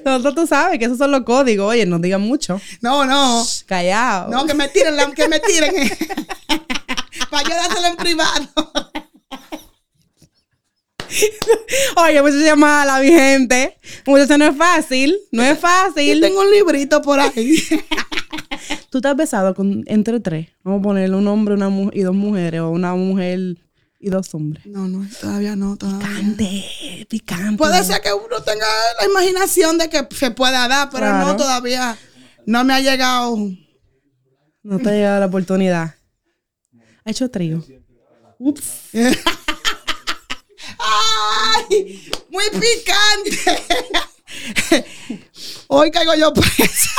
Nosotros 0.05 0.35
tú 0.35 0.47
sabes 0.47 0.79
que 0.79 0.87
esos 0.87 0.99
son 0.99 1.11
los 1.11 1.23
códigos. 1.23 1.71
Oye, 1.71 1.85
no 1.85 1.99
digan 1.99 2.23
mucho. 2.23 2.61
No, 2.81 3.05
no. 3.05 3.45
Callado. 3.67 4.31
No, 4.31 4.47
que 4.47 4.55
me 4.55 4.69
tiren, 4.69 4.97
la- 4.97 5.13
que 5.13 5.29
me 5.29 5.41
tiren. 5.41 5.75
Para 7.31 7.43
yo 7.49 7.55
dárselo 7.55 7.87
en 7.89 7.97
privado. 7.97 8.49
Oye, 11.97 12.21
pues 12.21 12.35
se 12.35 12.45
llama 12.45 12.85
la 12.85 13.01
mi 13.01 13.09
gente. 13.09 13.77
Muchacho, 14.07 14.39
no 14.39 14.47
es 14.47 14.57
fácil. 14.57 15.17
No 15.33 15.43
es 15.43 15.59
fácil. 15.59 16.17
Yo 16.17 16.21
tengo 16.27 16.41
un 16.41 16.51
librito 16.51 17.01
por 17.03 17.19
ahí. 17.21 17.57
Tú 18.91 19.01
te 19.01 19.09
has 19.09 19.17
besado 19.17 19.55
con 19.55 19.85
entre 19.87 20.21
tres. 20.21 20.49
Vamos 20.63 20.81
a 20.81 20.83
ponerle 20.83 21.17
un 21.17 21.27
hombre 21.29 21.55
una 21.55 21.69
mu- 21.69 21.91
y 21.93 22.01
dos 22.03 22.15
mujeres. 22.15 22.61
O 22.61 22.71
una 22.71 22.95
mujer 22.95 23.57
y 24.01 24.11
dos 24.11 24.33
hombres. 24.35 24.65
No, 24.67 24.87
no, 24.89 25.07
todavía 25.21 25.57
no, 25.57 25.77
todavía. 25.77 26.09
Picante, 26.09 27.07
picante. 27.09 27.57
Puede 27.59 27.83
ser 27.85 28.01
que 28.01 28.13
uno 28.13 28.43
tenga 28.45 28.67
la 29.01 29.07
imaginación 29.07 29.77
de 29.79 29.89
que 29.89 30.07
se 30.15 30.31
pueda 30.31 30.69
dar, 30.69 30.89
pero 30.91 31.07
Claro. 31.07 31.27
no 31.27 31.37
todavía. 31.37 31.97
No 32.47 32.65
me 32.65 32.75
ha 32.75 32.81
llegado. 32.81 33.37
No 34.63 34.79
te 34.79 34.89
ha 34.89 34.93
llegado 34.93 35.21
la 35.21 35.27
oportunidad. 35.27 35.95
Ha 37.05 37.11
hecho 37.11 37.31
trío. 37.31 37.63
Ups. 38.39 38.65
¡Ay! 41.71 42.11
Muy 42.31 42.45
picante. 42.51 43.65
Hoy 45.69 45.91
caigo 45.91 46.15
yo 46.15 46.33
presa. 46.35 46.91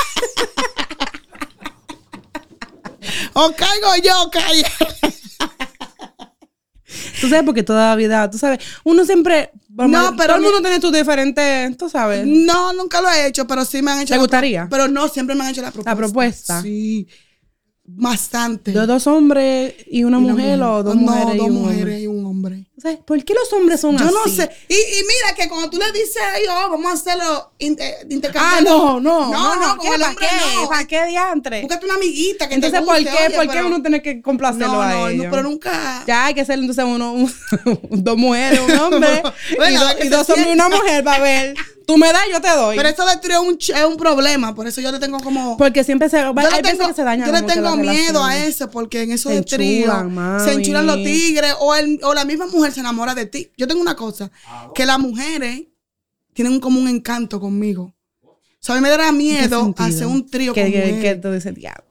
o 3.34 3.52
caigo 3.56 3.96
yo, 4.04 4.30
caigo. 4.32 4.68
Tú 7.22 7.28
sabes 7.30 7.44
porque 7.46 7.64
toda 7.64 7.90
la 7.90 7.96
vida, 7.96 8.30
tú 8.30 8.38
sabes, 8.38 8.60
uno 8.84 9.06
siempre. 9.06 9.52
No, 9.70 10.14
pero 10.18 10.28
Todo 10.34 10.36
el 10.38 10.42
mundo 10.44 10.62
tiene 10.62 10.82
sus 10.82 10.92
diferentes, 10.92 11.78
tú 11.78 11.90
sabes. 11.90 12.26
No, 12.26 12.74
nunca 12.74 13.02
lo 13.02 13.10
he 13.10 13.28
hecho, 13.28 13.46
pero 13.48 13.64
sí 13.66 13.82
me 13.82 13.92
han 13.92 14.00
hecho. 14.02 14.10
¿Te 14.10 14.16
la- 14.16 14.22
gustaría? 14.22 14.68
Pero 14.70 14.88
no, 14.88 15.08
siempre 15.08 15.36
me 15.36 15.44
han 15.44 15.50
hecho 15.52 15.62
la 15.62 15.72
propuesta. 15.72 15.96
propuesta. 15.96 16.62
Sí. 16.62 17.08
Bastante. 17.84 18.72
De 18.72 18.86
dos 18.86 19.08
hombres 19.08 19.74
y 19.90 20.04
una, 20.04 20.20
Y 20.20 20.24
una 20.24 20.34
mujer, 20.34 20.62
o 20.62 20.84
dos 20.84 20.96
no, 20.96 21.02
mujeres 21.02 21.36
y 21.36 21.38
dos 21.38 21.48
un 21.48 21.54
mujeres 21.54 22.02
y 22.02 22.08
un 22.08 22.19
hombre. 22.30 22.66
O 22.78 22.82
sea, 22.82 22.98
¿Por 22.98 23.24
qué 23.24 23.34
los 23.34 23.52
hombres 23.54 23.80
son 23.82 23.98
Yo 23.98 24.06
así? 24.06 24.14
no 24.14 24.28
sé. 24.36 24.50
Y, 24.68 24.74
y 24.76 25.02
mira 25.02 25.36
que 25.36 25.50
cuando 25.50 25.70
tú 25.70 25.78
le 25.78 25.92
dices 25.92 26.18
a 26.22 26.38
ellos, 26.38 26.54
oh, 26.66 26.70
vamos 26.70 26.92
a 26.92 26.94
hacerlo 26.94 27.52
inter- 27.60 27.96
Ah, 28.36 28.60
no, 28.64 29.00
no. 29.00 29.32
No, 29.32 29.56
no, 29.56 29.78
con 29.78 29.80
¿qué, 29.92 29.98
¿Para 30.00 30.16
qué? 30.16 30.26
no. 30.56 30.70
¿Para 30.70 30.86
qué 30.88 31.06
diantre? 31.08 31.62
Búscate 31.62 31.86
una 31.86 31.96
amiguita 31.96 32.48
que 32.48 32.56
Entonces, 32.56 32.80
te 32.80 32.86
¿por 32.86 32.96
guste, 32.96 33.12
qué? 33.12 33.26
oye, 33.28 33.36
¿Por 33.36 33.46
qué 33.48 33.54
pero- 33.54 33.68
uno 33.68 33.82
tiene 33.82 34.02
que 34.02 34.22
complacerlo 34.22 34.74
No, 34.74 34.82
a 34.82 34.94
no, 34.94 35.08
ellos? 35.10 35.26
no, 35.26 35.32
pero 35.32 35.44
nunca. 35.44 36.04
Ya 36.08 36.26
hay 36.26 36.34
que 36.34 36.46
ser 36.46 36.60
entonces 36.60 36.86
uno, 36.86 37.14
un- 37.14 37.34
dos 38.04 38.18
mujeres, 38.18 38.60
un 38.60 38.72
hombre, 38.80 39.22
Bueno, 39.58 39.76
y, 39.76 39.84
do- 39.84 39.98
qué 40.00 40.06
y 40.06 40.10
dos 40.10 40.30
hombres 40.30 40.48
y 40.48 40.52
una 40.52 40.70
mujer 40.70 41.04
para 41.04 41.24
ver. 41.24 41.56
Tú 41.90 41.98
me 41.98 42.14
das, 42.14 42.22
yo 42.32 42.40
te 42.40 42.50
doy. 42.50 42.78
Pero 42.78 42.88
eso 42.88 43.04
de 43.04 43.18
trío 43.18 43.42
es 43.42 43.48
un, 43.50 43.58
ch- 43.58 43.76
es 43.76 43.84
un 43.84 43.98
problema, 43.98 44.54
por 44.54 44.68
eso 44.68 44.80
yo 44.80 44.92
le 44.92 45.00
tengo 45.00 45.20
como. 45.22 45.58
Porque 45.58 45.84
siempre 45.84 46.08
se, 46.08 46.22
yo 46.22 46.32
le 46.34 46.62
tengo, 46.62 46.88
que 46.88 46.94
se 46.94 47.04
dañan 47.04 47.26
yo 47.28 47.34
le 47.34 47.40
que 47.42 47.48
tengo 47.48 47.76
miedo 47.78 48.24
a 48.24 48.38
eso, 48.38 48.70
porque 48.70 49.02
en 49.02 49.12
eso 49.12 49.30
Se 49.30 49.36
de 49.36 49.42
trío 49.42 49.92
se 50.46 50.54
enchulan 50.54 50.86
los 50.86 50.98
tigres 50.98 51.56
o, 51.60 51.74
el, 51.74 52.00
o 52.04 52.14
la 52.14 52.26
misma 52.26 52.46
mujer 52.46 52.72
se 52.74 52.82
enamora 52.82 53.16
de 53.16 53.26
ti. 53.26 53.52
Yo 53.58 53.68
tengo 53.68 53.82
una 53.82 53.96
cosa, 53.96 54.30
que 54.76 54.86
las 54.86 55.00
mujeres 55.00 55.64
tienen 56.34 56.54
un- 56.54 56.60
como 56.60 56.80
un 56.80 56.88
encanto 56.88 57.40
conmigo. 57.40 57.96
O 58.24 58.38
sea, 58.60 58.76
a 58.76 58.78
mí 58.78 58.84
me 58.84 58.90
dará 58.90 59.08
¿En 59.08 59.18
qué 59.18 59.24
miedo 59.24 59.74
hacer 59.78 60.06
un 60.06 60.30
trío 60.30 60.54
que, 60.54 60.62
con 60.62 60.72
que, 60.72 60.78
mujeres. 60.78 61.02
que 61.02 61.16
tú 61.16 61.32
dices, 61.32 61.56
diablo. 61.56 61.89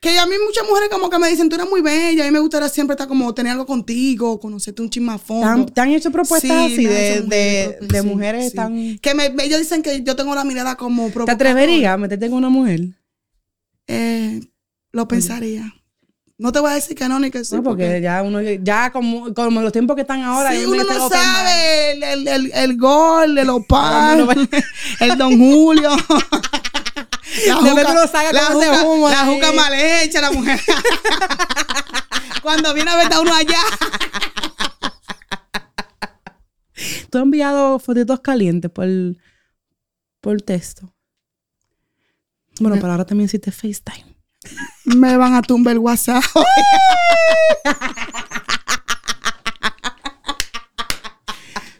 Que 0.00 0.18
a 0.18 0.24
mí 0.24 0.34
muchas 0.46 0.66
mujeres 0.66 0.88
como 0.88 1.10
que 1.10 1.18
me 1.18 1.28
dicen, 1.28 1.50
tú 1.50 1.56
eres 1.56 1.68
muy 1.68 1.82
bella, 1.82 2.22
a 2.22 2.26
mí 2.26 2.32
me 2.32 2.38
gustaría 2.38 2.70
siempre 2.70 2.94
estar 2.94 3.06
como 3.06 3.34
tener 3.34 3.52
algo 3.52 3.66
contigo, 3.66 4.40
conocerte 4.40 4.80
un 4.80 4.88
chisme 4.88 5.12
a 5.12 5.18
¿Te 5.18 5.72
te 5.72 5.80
han 5.82 5.90
hecho 5.90 6.10
propuestas 6.10 6.68
Sí, 6.68 6.72
así 6.72 6.86
de, 6.86 7.76
de, 7.82 8.02
mujeres, 8.02 8.50
sí, 8.50 8.56
tan... 8.56 8.98
Que 8.98 9.14
me, 9.14 9.26
ellos 9.44 9.58
dicen 9.58 9.82
que 9.82 10.02
yo 10.02 10.16
tengo 10.16 10.34
la 10.34 10.42
mirada 10.42 10.76
como 10.76 11.06
¿Te 11.06 11.12
provocadora. 11.12 11.50
atreverías 11.50 11.92
a 11.92 11.98
meterte 11.98 12.30
con 12.30 12.38
una 12.38 12.48
mujer? 12.48 12.80
Eh, 13.88 14.40
lo 14.92 15.06
pensaría. 15.06 15.74
No 16.38 16.50
te 16.50 16.60
voy 16.60 16.70
a 16.70 16.74
decir 16.76 16.96
que 16.96 17.06
no 17.06 17.20
ni 17.20 17.30
que 17.30 17.44
sí. 17.44 17.54
no, 17.54 17.62
porque 17.62 18.00
ya 18.00 18.22
uno, 18.22 18.40
ya 18.40 18.90
como, 18.92 19.34
como 19.34 19.60
los 19.60 19.70
tiempos 19.70 19.96
que 19.96 20.02
están 20.02 20.22
ahora... 20.22 20.52
Sí, 20.52 20.64
uno 20.64 20.82
no 20.82 21.08
sabe 21.10 21.92
el, 21.92 22.02
el, 22.02 22.26
el, 22.28 22.52
el 22.54 22.76
gol, 22.78 23.36
el 23.36 23.50
opal, 23.50 24.48
el 25.00 25.18
Don 25.18 25.38
Julio. 25.38 25.90
La 27.46 27.60
Después 27.60 27.86
tú 27.86 27.92
lo 27.94 28.06
sacas 28.06 28.32
la 28.32 28.44
juca- 28.46 28.82
humo 28.84 29.08
la 29.08 29.24
juca 29.24 29.52
mal 29.52 29.72
hecha, 29.74 30.20
la 30.20 30.30
mujer. 30.32 30.60
Cuando 32.42 32.72
viene 32.74 32.90
a 32.90 32.96
ver 32.96 33.04
está 33.04 33.20
uno 33.20 33.34
allá. 33.34 33.58
Tú 37.10 37.18
has 37.18 37.24
enviado 37.24 37.78
fotitos 37.78 38.20
calientes 38.20 38.70
por, 38.70 38.88
por 40.20 40.40
texto. 40.42 40.94
Bueno, 42.60 42.76
pero 42.80 42.92
ahora 42.92 43.04
también 43.04 43.26
hiciste 43.26 43.50
FaceTime. 43.50 44.16
Me 44.84 45.16
van 45.16 45.34
a 45.34 45.42
tumbar 45.42 45.72
el 45.72 45.78
WhatsApp. 45.80 46.22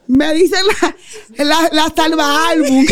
Me 0.07 0.35
dicen 0.35 0.61
la, 0.67 1.45
la, 1.45 1.69
la 1.73 1.93
salva 1.95 2.49
álbum. 2.49 2.85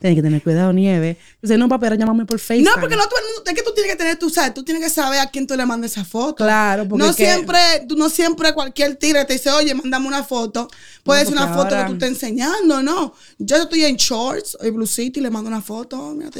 Tienes 0.00 0.16
que 0.16 0.22
tener 0.22 0.40
cuidado, 0.42 0.72
Nieve. 0.72 1.18
Dice, 1.42 1.58
no, 1.58 1.68
papi, 1.68 1.86
ahora 1.86 1.96
llámame 1.96 2.24
por 2.24 2.38
FaceTime. 2.38 2.70
No, 2.70 2.80
porque 2.80 2.94
no 2.94 3.02
todo 3.08 3.18
el 3.18 3.24
mundo, 3.34 3.42
es 3.50 3.54
que 3.56 3.62
tú 3.62 3.72
tienes 3.74 3.90
que 3.92 3.98
tener, 3.98 4.16
tú 4.16 4.30
sabes, 4.30 4.54
tú 4.54 4.62
tienes 4.62 4.82
que 4.84 4.90
saber 4.90 5.18
a 5.18 5.26
quién 5.28 5.44
tú 5.46 5.56
le 5.56 5.66
mandas 5.66 5.90
esa 5.90 6.04
foto. 6.04 6.36
Claro, 6.36 6.86
porque 6.88 7.04
no 7.04 7.14
que- 7.14 7.24
siempre, 7.24 7.58
tú 7.88 7.96
no 7.96 8.08
siempre 8.08 8.52
cualquier 8.54 8.94
tigre 8.96 9.24
te 9.24 9.32
dice, 9.32 9.50
oye, 9.50 9.74
mándame 9.74 10.06
una 10.06 10.22
foto. 10.22 10.68
Puede 11.02 11.24
ser 11.24 11.34
una 11.34 11.48
foto 11.48 11.62
ahora- 11.74 11.82
que 11.82 11.86
tú 11.88 11.92
estés 11.94 12.10
enseñando, 12.10 12.80
no. 12.82 13.12
Yo 13.38 13.56
estoy 13.56 13.84
en 13.86 13.96
shorts, 13.96 14.56
en 14.60 14.74
blue 14.74 14.86
city, 14.86 15.20
le 15.20 15.30
mando 15.30 15.48
una 15.48 15.62
foto. 15.62 16.14
Mira, 16.14 16.30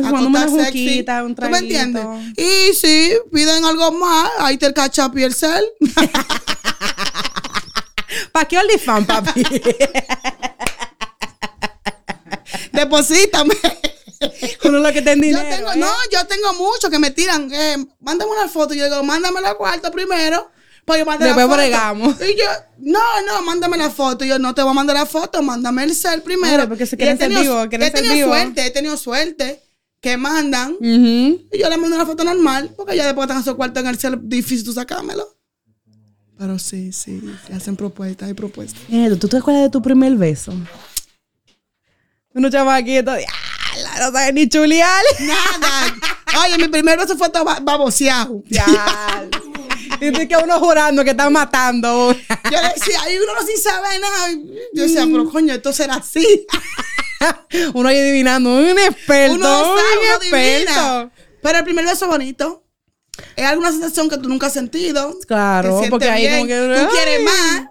mándame 0.00 0.26
una 0.28 0.48
juquita, 0.66 1.22
un 1.24 1.34
¿Tú 1.36 1.42
me 1.42 1.48
traguito. 1.50 1.78
entiendes? 1.80 2.04
Y 2.36 2.74
si 2.74 3.12
piden 3.32 3.64
algo 3.64 3.92
más, 3.92 4.28
ahí 4.40 4.56
te 4.56 4.66
el 4.66 4.74
cachap 4.74 5.16
y 5.18 5.22
el 5.22 5.34
cel. 5.34 5.64
¿Para 8.32 8.48
qué 8.48 8.58
OnlyFans, 8.58 9.06
papi? 9.06 9.42
Deposítame. 12.82 13.54
Uno 14.64 14.78
lo 14.78 14.92
que 14.92 15.02
te 15.02 15.12
en 15.12 15.18
Yo 15.20 15.26
dinero. 15.26 15.48
tengo, 15.56 15.72
¿eh? 15.72 15.76
no, 15.76 15.90
yo 16.12 16.26
tengo 16.26 16.52
muchos 16.54 16.90
que 16.90 16.98
me 16.98 17.10
tiran, 17.10 17.48
eh, 17.52 17.76
mándame 18.00 18.32
una 18.32 18.48
foto. 18.48 18.74
Yo 18.74 18.84
digo, 18.84 19.02
mándame 19.02 19.40
la 19.40 19.54
cuarta 19.54 19.90
primero. 19.90 20.50
Pues 20.84 21.00
yo 21.00 21.04
mando 21.06 21.24
la 21.26 21.32
Después 21.34 21.46
foto. 21.46 21.56
bregamos. 21.58 22.16
Y 22.22 22.36
yo, 22.38 22.46
no, 22.78 22.98
no, 23.26 23.42
mándame 23.42 23.76
la 23.76 23.90
foto. 23.90 24.24
Y 24.24 24.28
yo 24.28 24.38
no 24.38 24.54
te 24.54 24.62
voy 24.62 24.70
a 24.70 24.74
mandar 24.74 24.96
la 24.96 25.06
foto, 25.06 25.42
mándame 25.42 25.84
el 25.84 25.94
cel 25.94 26.22
primero. 26.22 26.54
Claro, 26.54 26.68
porque 26.68 26.86
se 26.86 26.96
he 26.96 26.98
ser 26.98 27.18
tenido- 27.18 27.40
vivos, 27.42 27.66
quieren 27.68 27.88
He 27.88 27.90
tenido 27.90 28.26
suerte, 28.28 28.66
he 28.66 28.70
tenido 28.70 28.96
suerte 28.96 29.62
que 30.00 30.16
mandan. 30.16 30.76
Y 30.80 31.58
yo 31.58 31.68
le 31.68 31.76
mando 31.76 31.94
una 31.96 32.06
foto 32.06 32.24
normal, 32.24 32.72
porque 32.76 32.96
ya 32.96 33.04
después 33.04 33.24
están 33.26 33.42
esos 33.42 33.54
cuartos 33.54 33.82
en 33.82 33.88
el 33.88 33.98
cel, 33.98 34.18
difícil 34.22 34.64
tú 34.64 34.72
sacármelo. 34.72 35.28
Pero 36.38 36.58
sí, 36.58 36.92
sí, 36.92 37.20
se 37.46 37.52
hacen 37.52 37.76
propuestas, 37.76 38.28
hay 38.28 38.34
propuestas. 38.34 38.80
Eh, 38.90 39.14
¿Tú 39.20 39.28
te 39.28 39.36
acuerdas 39.38 39.64
de 39.64 39.70
tu 39.70 39.82
primer 39.82 40.14
beso? 40.16 40.52
Uno 42.34 42.50
chamaquito, 42.50 43.10
¡ah! 43.12 43.98
No 44.00 44.12
sabes 44.12 44.34
ni 44.34 44.48
chulear. 44.48 45.02
Nada. 45.20 45.94
Oye, 46.44 46.58
mi 46.58 46.68
primer 46.68 46.98
beso 46.98 47.16
fue 47.16 47.28
todo 47.30 47.44
ba- 47.44 47.58
baboseado. 47.60 48.42
Ya. 48.48 48.64
Y 50.00 50.12
tú 50.12 50.28
que 50.28 50.36
uno 50.36 50.58
jurando 50.60 51.02
que 51.04 51.10
están 51.10 51.32
matando. 51.32 52.12
Yo 52.12 52.62
le 52.62 52.68
decía, 52.74 53.00
ay, 53.02 53.18
uno 53.18 53.34
no 53.34 53.46
sin 53.46 53.56
saber 53.58 54.00
nada. 54.00 54.28
Yo 54.74 54.82
decía, 54.82 55.04
pero 55.06 55.28
coño, 55.30 55.54
esto 55.54 55.72
será 55.72 55.94
así. 55.96 56.46
uno 57.74 57.88
ahí 57.88 57.98
adivinando, 57.98 58.50
un 58.50 58.78
experto. 58.78 59.34
Uno 59.34 59.46
sabe, 59.64 59.98
un 59.98 60.22
experto. 60.22 60.72
adivina. 60.72 61.10
Pero 61.42 61.58
el 61.58 61.64
primer 61.64 61.86
beso 61.86 62.06
bonito. 62.08 62.64
Es 63.34 63.46
alguna 63.46 63.72
sensación 63.72 64.08
que 64.08 64.18
tú 64.18 64.28
nunca 64.28 64.46
has 64.46 64.52
sentido. 64.52 65.16
Claro, 65.26 65.80
porque 65.90 66.08
ahí 66.08 66.22
bien, 66.28 66.34
como 66.36 66.46
que. 66.46 66.80
Tú 66.84 66.88
quieres 66.94 67.22
más. 67.24 67.62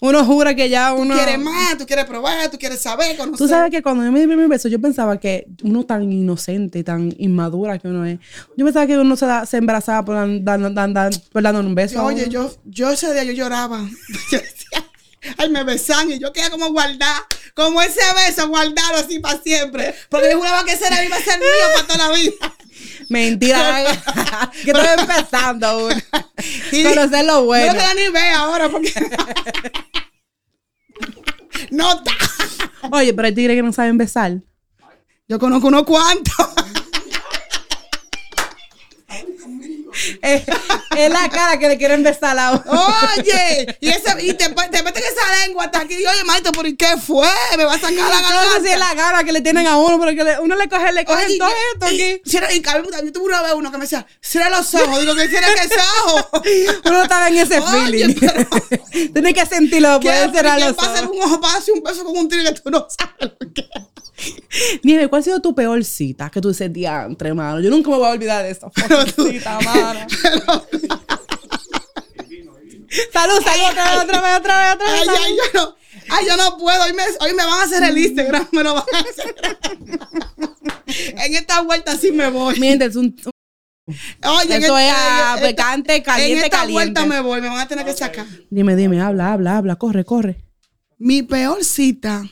Uno 0.00 0.24
jura 0.26 0.54
que 0.54 0.68
ya 0.68 0.90
Tú 0.90 1.02
uno. 1.02 1.14
quieres 1.14 1.38
más, 1.38 1.78
tú 1.78 1.86
quieres 1.86 2.04
probar, 2.04 2.50
tú 2.50 2.58
quieres 2.58 2.82
saber, 2.82 3.16
conocer. 3.16 3.38
Tú 3.38 3.48
sabes 3.48 3.70
que 3.70 3.82
cuando 3.82 4.04
yo 4.04 4.12
me 4.12 4.20
di 4.20 4.26
mi 4.26 4.32
primer 4.34 4.48
beso, 4.48 4.68
yo 4.68 4.78
pensaba 4.80 5.18
que 5.18 5.46
uno 5.62 5.84
tan 5.84 6.12
inocente, 6.12 6.84
tan 6.84 7.14
inmadura 7.18 7.78
que 7.78 7.88
uno 7.88 8.04
es. 8.04 8.18
Yo 8.56 8.64
pensaba 8.66 8.86
que 8.86 8.98
uno 8.98 9.16
se, 9.16 9.24
da- 9.26 9.46
se 9.46 9.56
embarazaba 9.56 10.04
por 10.04 10.14
dan- 10.16 10.44
dan- 10.74 10.92
dan- 10.92 11.10
por 11.32 11.42
dándole 11.42 11.66
un 11.68 11.74
beso. 11.74 12.04
Oye, 12.04 12.28
yo, 12.28 12.54
yo 12.66 12.90
ese 12.90 13.10
día 13.14 13.24
yo 13.24 13.32
lloraba. 13.32 13.78
Yo 14.30 14.38
decía, 14.38 14.84
ay, 15.38 15.48
me 15.48 15.64
besan 15.64 16.10
y 16.12 16.18
yo 16.18 16.32
quería 16.32 16.50
como 16.50 16.70
guardar, 16.70 17.22
como 17.54 17.80
ese 17.82 18.00
beso, 18.26 18.48
guardarlo 18.48 18.98
así 18.98 19.18
para 19.18 19.40
siempre. 19.40 19.94
Porque 20.10 20.28
yo 20.30 20.36
juraba 20.38 20.62
que 20.64 20.72
ese 20.72 20.86
era, 20.86 21.02
iba 21.04 21.16
a 21.16 21.20
ser 21.20 21.38
mío 21.38 21.46
para 21.74 21.86
toda 21.86 22.08
la 22.10 22.14
vida. 22.16 22.54
Mentira. 23.08 23.84
que 24.64 24.70
estoy 24.72 24.86
empezando. 24.98 25.88
Y- 26.70 26.82
Conocer 26.84 27.24
lo 27.24 27.32
No 27.40 27.44
bueno. 27.44 27.72
lo 27.72 27.78
queda 27.78 27.94
ni 27.94 28.08
ver 28.10 28.32
ahora 28.34 28.68
porque. 28.68 28.92
Nota. 31.76 32.12
Oye, 32.90 33.12
pero 33.12 33.26
hay 33.26 33.34
tigres 33.34 33.56
que 33.56 33.62
no 33.62 33.72
saben 33.72 33.98
besar. 33.98 34.40
Yo 35.28 35.38
conozco 35.38 35.68
unos 35.68 35.84
cuantos. 35.84 36.34
Eh, 40.22 40.44
Es 40.96 41.10
la 41.10 41.28
cara 41.28 41.58
que 41.58 41.68
le 41.68 41.76
quieren 41.78 42.02
besar 42.02 42.38
a 42.38 42.52
Oye, 42.52 43.76
y, 43.80 43.88
ese, 43.88 44.10
y 44.22 44.32
te, 44.34 44.48
te 44.48 44.82
meten 44.82 45.02
esa 45.02 45.46
lengua 45.46 45.64
hasta 45.64 45.80
aquí. 45.80 45.94
Y, 45.94 46.06
Oye, 46.06 46.24
maestro, 46.24 46.52
¿por 46.52 46.76
qué 46.76 46.96
fue? 47.04 47.28
Me 47.56 47.64
va 47.64 47.74
a 47.74 47.78
sacar 47.78 47.92
la 47.92 48.20
No 48.20 48.42
sé 48.54 48.60
si 48.62 48.66
es 48.68 48.78
garganta. 48.78 48.78
la 48.78 48.94
cara 48.94 49.24
que 49.24 49.32
le 49.32 49.40
tienen 49.40 49.66
a 49.66 49.76
uno, 49.76 49.98
porque 49.98 50.22
le- 50.24 50.38
uno 50.40 50.56
le 50.56 50.68
coge, 50.68 50.92
le 50.92 51.04
cogen 51.04 51.26
Oye, 51.26 51.38
todo 51.38 51.48
y- 51.50 51.74
esto 51.74 51.94
y- 51.94 52.36
aquí. 52.46 52.56
y 52.56 52.60
cabrón, 52.62 52.86
yo 53.04 53.12
tuve 53.12 53.24
una 53.26 53.42
vez 53.42 53.52
uno 53.54 53.70
que 53.70 53.78
me 53.78 53.84
decía, 53.84 54.06
cierra 54.20 54.50
los 54.50 54.74
ojos. 54.74 55.00
Digo, 55.00 55.14
que 55.14 55.28
cierra 55.28 55.48
que 55.54 55.68
ojos. 56.06 56.26
Uno 56.84 57.02
estaba 57.02 57.28
en 57.28 57.36
ese 57.38 57.58
Oye, 57.58 57.84
feeling. 57.86 58.14
pero- 58.18 58.48
Tienes 59.12 59.34
que 59.34 59.46
sentirlo, 59.46 60.00
¿Qué? 60.00 60.08
puedes 60.08 60.32
cerrar 60.32 60.56
¿Quién 60.58 60.68
los 60.68 60.78
ojos. 60.78 61.00
un 61.12 61.22
ojo 61.22 61.46
hacer 61.46 61.74
un 61.74 61.82
beso 61.82 62.04
con 62.04 62.16
un 62.16 62.28
tigre 62.28 62.52
que 62.54 62.60
tú 62.60 62.70
no 62.70 62.86
sabes 62.88 63.32
lo 63.40 63.52
que 63.52 63.60
es? 63.62 63.82
Nieve, 64.82 65.08
¿cuál 65.08 65.20
ha 65.20 65.24
sido 65.24 65.40
tu 65.40 65.54
peor 65.54 65.84
cita? 65.84 66.30
Que 66.30 66.40
tú 66.40 66.48
dices, 66.48 66.72
diantre, 66.72 67.34
mano. 67.34 67.60
Yo 67.60 67.68
nunca 67.68 67.90
me 67.90 67.96
voy 67.98 68.06
a 68.06 68.10
olvidar 68.12 68.42
de 68.44 68.50
esa 68.50 68.68
cita, 69.14 69.58
mano. 69.60 70.06
Salud, 73.12 73.40
salud, 73.42 73.70
otra 73.70 73.84
vez, 73.84 74.02
otra 74.04 74.20
vez, 74.22 74.38
otra 74.38 74.60
vez, 74.60 74.74
otra 74.74 74.92
vez. 74.92 75.00
Ay, 75.00 75.06
salud. 75.06 75.20
ay, 75.24 75.36
yo 75.36 75.42
no, 75.60 75.76
ay, 76.10 76.26
yo 76.26 76.36
no 76.36 76.56
puedo. 76.58 76.84
Hoy 76.84 76.92
me, 76.92 77.02
hoy 77.20 77.30
me 77.34 77.44
van 77.44 77.60
a 77.60 77.62
hacer 77.64 77.82
el 77.82 77.98
Instagram. 77.98 78.48
Me 78.52 78.62
lo 78.62 78.74
van 78.74 78.84
a 78.94 78.98
hacer. 79.00 79.34
en 81.24 81.34
esta 81.34 81.60
vuelta 81.62 81.96
sí 81.96 82.12
me 82.12 82.30
voy. 82.30 82.58
Miente, 82.60 82.84
es 82.86 82.96
un, 82.96 83.14
Oye, 83.88 84.56
Eso 84.56 84.76
esta- 84.78 84.86
es 84.86 84.92
ah, 84.96 85.34
esta- 85.36 85.48
picante, 85.48 86.02
caliente, 86.02 86.32
En 86.38 86.44
esta 86.44 86.50
caliente. 86.58 86.72
vuelta 86.72 87.06
me 87.06 87.20
voy. 87.20 87.40
Me 87.40 87.48
van 87.48 87.58
a 87.60 87.68
tener 87.68 87.84
que 87.84 87.92
sacar. 87.92 88.26
Dime, 88.50 88.74
dime, 88.76 89.00
habla, 89.00 89.32
habla, 89.32 89.56
habla, 89.58 89.76
corre, 89.76 90.04
corre. 90.04 90.44
Mi 90.98 91.22
peor 91.22 91.64
cita. 91.64 92.24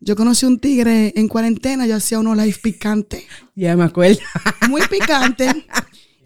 Yo 0.00 0.16
conocí 0.16 0.46
un 0.46 0.58
tigre 0.58 1.12
en 1.14 1.28
cuarentena. 1.28 1.86
Yo 1.86 1.96
hacía 1.96 2.18
unos 2.18 2.36
live 2.36 2.56
picantes. 2.62 3.24
Ya 3.54 3.76
me 3.76 3.84
acuerdo. 3.84 4.18
Muy 4.68 4.82
picantes. 4.88 5.54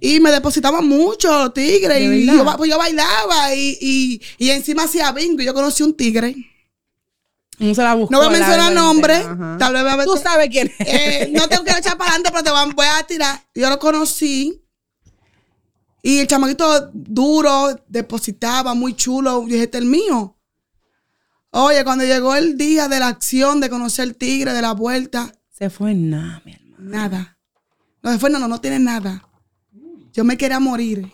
Y 0.06 0.20
me 0.20 0.30
depositaban 0.30 0.86
mucho 0.86 1.30
los 1.38 1.54
tigres. 1.54 1.98
¿De 1.98 2.16
Y 2.18 2.26
yo, 2.26 2.44
pues 2.58 2.68
yo 2.68 2.76
bailaba. 2.76 3.54
Y, 3.54 3.78
y, 3.80 4.22
y 4.36 4.50
encima 4.50 4.82
hacía 4.82 5.10
bingo. 5.12 5.40
Y 5.40 5.46
yo 5.46 5.54
conocí 5.54 5.82
un 5.82 5.96
tigre. 5.96 6.36
No 7.58 7.74
se 7.74 7.82
la 7.82 7.94
buscó. 7.94 8.12
No 8.12 8.18
voy 8.18 8.26
a 8.26 8.30
mencionar 8.30 8.72
nombre. 8.74 9.14
Ajá. 9.14 9.56
Tal 9.58 9.72
vez 9.72 9.82
me 9.82 9.96
va 9.96 10.02
a 10.02 10.04
Tú 10.04 10.18
sabes 10.22 10.50
quién 10.50 10.70
es. 10.78 10.86
Eh, 10.88 11.30
no 11.32 11.48
tengo 11.48 11.64
que 11.64 11.70
echar 11.70 11.96
para 11.96 12.10
adelante, 12.10 12.30
pero 12.32 12.44
te 12.44 12.74
voy 12.74 12.86
a 12.86 13.02
tirar. 13.04 13.40
Yo 13.54 13.70
lo 13.70 13.78
conocí. 13.78 14.60
Y 16.02 16.18
el 16.18 16.26
chamaquito 16.26 16.90
duro, 16.92 17.82
depositaba, 17.88 18.74
muy 18.74 18.94
chulo. 18.94 19.40
Yo 19.42 19.46
dije, 19.54 19.62
este 19.62 19.78
es 19.78 19.84
el 19.84 19.88
mío. 19.88 20.36
Oye, 21.48 21.82
cuando 21.82 22.04
llegó 22.04 22.34
el 22.34 22.58
día 22.58 22.88
de 22.88 22.98
la 22.98 23.08
acción, 23.08 23.58
de 23.60 23.70
conocer 23.70 24.04
el 24.08 24.16
tigre, 24.16 24.52
de 24.52 24.60
la 24.60 24.72
vuelta, 24.72 25.32
Se 25.50 25.70
fue 25.70 25.94
nada, 25.94 26.42
mi 26.44 26.52
hermano. 26.52 26.76
nada. 26.90 27.38
No, 28.02 28.10
después 28.10 28.30
no, 28.30 28.38
no, 28.38 28.48
no 28.48 28.60
tiene 28.60 28.80
nada. 28.80 29.26
Yo 30.14 30.24
me 30.24 30.38
quería 30.38 30.58
morir. 30.60 31.10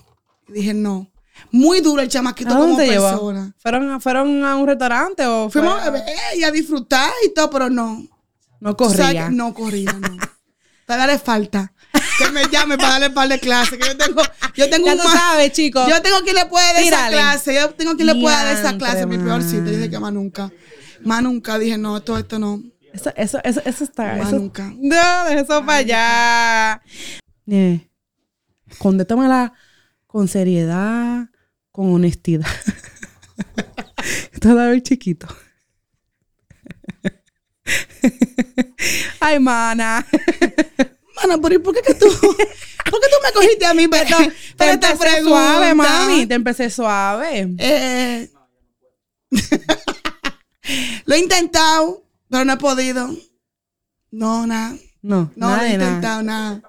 Y 0.48 0.52
dije, 0.52 0.72
no. 0.74 1.10
Muy 1.50 1.80
duro 1.80 2.02
el 2.02 2.08
chamaquito 2.08 2.54
¿A 2.54 2.58
como 2.58 2.76
te 2.76 2.86
llevó? 2.86 3.08
persona. 3.08 3.54
¿Fueron, 3.58 3.90
a- 3.90 3.98
¿Fueron 4.00 4.44
a 4.44 4.56
un 4.56 4.66
restaurante 4.66 5.24
o 5.26 5.48
Fuimos 5.50 5.80
a- 5.82 5.90
beber 5.90 6.14
y 6.36 6.44
a 6.44 6.50
disfrutar 6.52 7.10
y 7.26 7.32
todo, 7.34 7.50
pero 7.50 7.68
no. 7.70 8.06
No 8.60 8.76
corría. 8.76 9.30
No 9.30 9.54
corría, 9.54 9.92
no. 9.94 10.16
Todavía 10.86 11.06
le 11.14 11.18
falta. 11.18 11.72
Que 12.18 12.30
me 12.30 12.42
llame 12.50 12.76
para 12.76 12.90
darle 12.90 13.06
un 13.08 13.14
par 13.14 13.28
de 13.28 13.40
clases. 13.40 13.78
Que 13.78 13.86
yo 13.88 13.96
tengo, 13.96 14.22
yo 14.54 14.68
tengo 14.68 14.86
Ya 14.86 14.92
un 14.94 14.98
tú 15.00 15.08
sabes, 15.08 15.52
chicos. 15.52 15.88
Yo 15.88 16.02
tengo 16.02 16.20
quien 16.20 16.34
le 16.36 16.44
puede 16.46 16.66
dar 16.74 16.82
esa 16.82 17.08
clase. 17.08 17.54
Yo 17.54 17.70
tengo 17.70 17.94
quien 17.94 18.06
le 18.08 18.14
pueda 18.16 18.44
dar 18.44 18.54
esa 18.56 18.76
clase. 18.76 19.06
Mi 19.06 19.16
peor 19.16 19.42
cita. 19.42 19.64
Yo 19.64 19.70
dije 19.70 19.88
que 19.88 19.98
más 19.98 20.12
nunca. 20.12 20.52
Más 21.02 21.22
nunca. 21.22 21.58
Dije, 21.58 21.78
no, 21.78 21.96
esto, 21.96 22.18
esto 22.18 22.38
no. 22.38 22.62
Eso, 22.92 23.10
eso, 23.16 23.38
eso, 23.44 23.62
eso 23.64 23.84
está. 23.84 24.16
Más 24.16 24.28
Eso, 24.28 24.36
nunca. 24.38 24.70
No, 24.78 25.28
eso 25.28 25.64
para 25.64 25.78
allá. 25.78 26.82
Eh, 27.46 27.88
Contétamela 28.80 29.52
con 30.06 30.26
seriedad, 30.26 31.28
con 31.70 31.92
honestidad. 31.92 32.48
Todavía 34.40 34.82
chiquito. 34.82 35.28
Ay, 39.20 39.38
mana. 39.38 40.06
Mano, 41.16 41.40
pero 41.42 41.54
¿y 41.56 41.58
por 41.58 41.74
qué 41.74 41.82
que 41.82 41.94
tú? 41.94 42.06
¿Por 42.08 42.36
qué 43.00 43.06
tú 43.08 43.16
me 43.22 43.32
cogiste 43.34 43.66
a 43.66 43.74
mí? 43.74 43.86
Pero, 43.86 44.16
Te 44.16 44.32
pero 44.56 44.72
esta 44.72 44.92
empecé 44.92 45.10
pregunta? 45.10 45.28
suave, 45.28 45.74
mami. 45.74 46.26
Te 46.26 46.34
empecé 46.34 46.70
suave. 46.70 47.54
Eh, 47.58 48.30
lo 51.04 51.14
he 51.14 51.18
intentado, 51.18 52.02
pero 52.30 52.46
no 52.46 52.54
he 52.54 52.56
podido. 52.56 53.14
No, 54.10 54.46
nada. 54.46 54.74
No, 55.02 55.30
No, 55.36 55.48
nada 55.48 55.56
lo 55.58 55.62
he 55.68 55.76
nada. 55.76 55.88
intentado, 55.90 56.22
nada. 56.22 56.62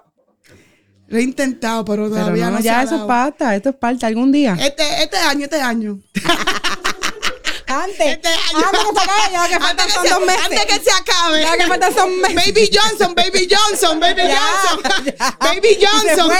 Lo 1.12 1.18
he 1.18 1.22
intentado, 1.22 1.84
pero 1.84 2.04
Pero 2.08 2.16
todavía 2.16 2.46
no, 2.46 2.52
no, 2.52 2.56
se 2.58 2.62
ya 2.64 2.80
ha 2.80 2.82
eso 2.84 2.96
es 2.96 3.02
parte, 3.02 3.44
esto 3.54 3.68
es 3.68 3.76
parte 3.76 4.06
algún 4.06 4.32
día. 4.32 4.56
Este, 4.58 5.02
este 5.02 5.18
año, 5.18 5.44
este 5.44 5.60
año. 5.60 5.98
Antes, 7.66 8.00
Este 8.00 8.28
año. 8.28 8.66
antes 8.66 8.80
que 8.84 8.92
se 8.94 9.00
acabe, 9.00 9.32
ya 9.32 9.48
que 9.48 9.58
faltan 9.60 9.80
Antes 9.80 9.94
son 9.94 10.02
se- 10.04 10.08
dos 10.10 10.20
meses. 10.26 10.42
Antes 10.44 10.66
que 10.66 10.80
se 10.84 10.90
acabe. 10.90 11.42
Ya 11.42 11.50
lo 11.52 11.56
que 11.56 11.66
faltan 11.68 11.94
son 11.94 12.20
meses. 12.20 12.36
Baby 12.36 12.70
Johnson, 12.74 13.14
Baby 13.14 13.48
Johnson, 13.50 14.00
Baby 14.00 14.22
Ya, 14.28 14.40
Johnson. 14.40 15.04
ya. 15.04 15.36
Baby 15.40 15.68
Se 15.80 15.86
Johnson. 15.86 16.26
fue. 16.30 16.36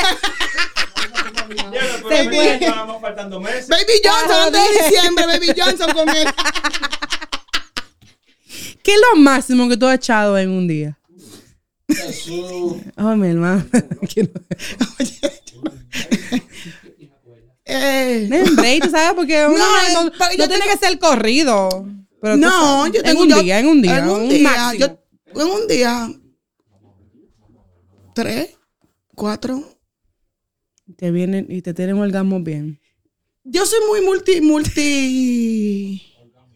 Ya, 1.72 1.80
Se 1.80 2.02
pero 2.08 2.30
fue. 2.34 2.54
estábamos 2.54 3.00
faltando 3.00 3.40
meses. 3.40 3.68
Baby 3.68 4.00
Johnson, 4.04 4.30
Ah, 4.30 4.44
antes 4.46 4.62
de 4.62 4.84
diciembre, 4.90 5.26
Baby 5.26 5.52
Johnson 5.58 5.92
con 5.94 6.08
él. 6.16 6.28
¿Qué 8.82 8.94
es 8.94 9.00
lo 9.00 9.16
máximo 9.20 9.68
que 9.68 9.76
tú 9.76 9.86
has 9.86 9.94
echado 9.96 10.36
en 10.36 10.50
un 10.50 10.66
día? 10.68 10.98
Oh, 12.98 13.16
mi 13.16 13.28
hermano. 13.28 13.64
No- 13.72 14.08
Eh, 17.64 18.28
break, 18.56 18.84
¿tú 18.84 18.90
sabes? 18.90 19.14
Porque 19.14 19.46
uno 19.46 19.56
No, 19.56 19.64
no, 19.64 19.78
eh, 19.78 19.92
no- 19.94 20.12
pero 20.18 20.30
no 20.30 20.36
yo 20.36 20.48
tiene 20.48 20.64
tengo- 20.64 20.78
que 20.80 20.86
ser 20.86 20.98
corrido. 20.98 21.86
Pero 22.20 22.36
no, 22.36 22.50
sabes, 22.50 22.92
yo 22.94 23.02
tengo 23.02 23.22
En 23.24 23.30
un 23.30 23.36
yo- 23.36 23.42
día, 23.42 23.60
en 23.60 23.66
un 23.68 23.82
día. 23.82 23.98
En 23.98 24.08
un 24.08 24.20
un 24.22 24.28
día. 24.28 24.72
Yo, 24.78 24.86
en 25.40 25.46
un 25.48 25.66
día. 25.68 26.10
Tres, 28.14 28.50
cuatro. 29.14 29.64
Te 30.96 31.10
vienen 31.10 31.46
y 31.48 31.62
te 31.62 31.72
tienen 31.72 31.98
orgasmos 31.98 32.42
bien. 32.42 32.78
Yo 33.44 33.64
soy 33.64 33.78
muy 33.88 34.00
multi, 34.02 34.40
multi. 34.40 36.02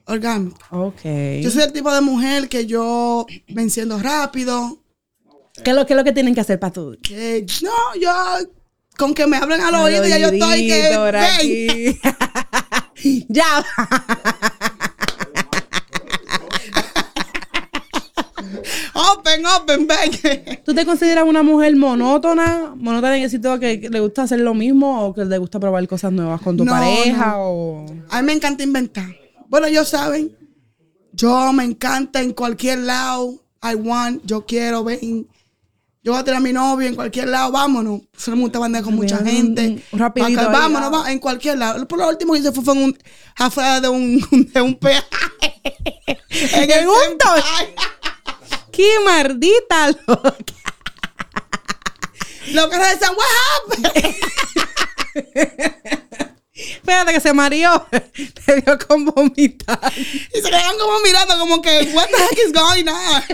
Orgánico. 0.07 0.59
Ok. 0.71 1.01
Yo 1.43 1.51
soy 1.51 1.63
el 1.63 1.73
tipo 1.73 1.93
de 1.93 2.01
mujer 2.01 2.49
que 2.49 2.67
yo 2.67 3.27
me 3.49 3.63
enciendo 3.63 3.99
rápido. 3.99 4.79
¿Qué 5.65 5.71
es 5.71 5.77
lo, 5.77 5.87
qué 5.87 5.93
es 5.95 5.97
lo 5.97 6.05
que 6.05 6.13
tienen 6.13 6.35
que 6.35 6.41
hacer 6.41 6.59
para 6.59 6.73
tú? 6.73 6.97
que 7.03 7.47
no, 7.63 8.01
yo 8.01 8.11
con 8.97 9.15
que 9.15 9.27
me 9.27 9.37
hablen 9.37 9.61
al 9.61 9.75
oído 9.75 10.07
ya 10.07 10.19
yo 10.19 10.29
estoy 10.29 10.67
que 10.67 10.97
ven. 11.13 11.99
ya. 13.29 13.65
Open, 18.95 19.45
open, 19.47 19.87
ven. 19.87 20.61
¿Tú 20.65 20.75
te 20.75 20.87
consideras 20.87 21.25
una 21.25 21.43
mujer 21.43 21.77
monótona? 21.77 22.73
¿Monótona 22.77 23.17
en 23.17 23.25
el 23.25 23.31
sentido 23.31 23.59
que 23.59 23.81
que 23.81 23.91
le 23.91 24.01
gusta 24.01 24.23
hacer 24.23 24.41
lo 24.41 24.55
mismo 24.55 25.05
o 25.07 25.15
que 25.15 25.25
le 25.25 25.39
gusta 25.39 25.61
probar 25.61 25.87
cosas 25.87 26.13
nuevas 26.13 26.41
con 26.41 26.57
tu 26.57 26.65
No, 26.65 26.73
pareja? 26.73 27.33
no. 27.33 27.43
O... 27.43 27.87
A 28.11 28.21
mí 28.23 28.27
me 28.27 28.33
encanta 28.33 28.63
inventar. 28.63 29.15
Bueno, 29.49 29.67
ellos 29.67 29.89
saben, 29.89 30.35
yo 31.13 31.53
me 31.53 31.65
encanta 31.65 32.23
en 32.23 32.33
cualquier 32.33 32.79
lado. 32.81 33.43
I 33.63 33.75
want, 33.75 34.23
yo 34.25 34.47
quiero, 34.47 34.85
ven. 34.85 35.27
Yo 36.07 36.13
voy 36.13 36.21
a 36.21 36.25
tener 36.25 36.39
a 36.39 36.41
mi 36.41 36.53
novio 36.53 36.87
en 36.87 36.95
cualquier 36.95 37.27
lado, 37.27 37.51
vámonos. 37.51 38.03
Solo 38.17 38.37
me 38.37 38.45
gusta 38.45 38.65
andar 38.65 38.85
con 38.85 38.95
mucha 38.95 39.19
gente. 39.25 39.83
rapidito 39.91 40.41
Acá, 40.41 40.51
vámonos, 40.51 40.95
va, 40.95 41.11
en 41.11 41.19
cualquier 41.19 41.59
lado. 41.59 41.89
Por 41.89 41.99
lo 41.99 42.09
último 42.09 42.33
que 42.33 42.39
hice 42.39 42.53
fue, 42.53 42.63
fue 42.63 42.75
en 42.75 42.83
un, 42.85 42.99
afuera 43.35 43.81
de 43.81 43.89
un, 43.89 44.21
de 44.55 44.61
un 44.61 44.77
peaje. 44.77 45.05
en 46.31 46.71
¿En 46.71 46.89
un 46.89 46.95
centro. 46.97 47.29
Dodge? 47.35 47.75
¡Qué 48.71 48.89
maldita 49.05 49.89
loca! 50.07 50.55
Lo 52.53 52.71
que 52.71 52.79
decían, 52.79 53.13
what 53.17 53.83
happened? 53.83 54.15
Espérate 56.55 57.15
que 57.15 57.21
se 57.21 57.33
mareó. 57.33 57.85
Te 58.47 58.61
dio 58.61 58.79
con 58.87 59.07
vomitar. 59.07 59.93
Y 59.97 60.41
se 60.41 60.51
quedaban 60.51 60.79
como 60.79 61.01
mirando, 61.01 61.37
como 61.37 61.61
que, 61.61 61.91
what 61.93 62.07
the 62.07 62.17
heck 62.17 62.39
is 62.47 62.53
going 62.53 62.87
on? 62.87 63.25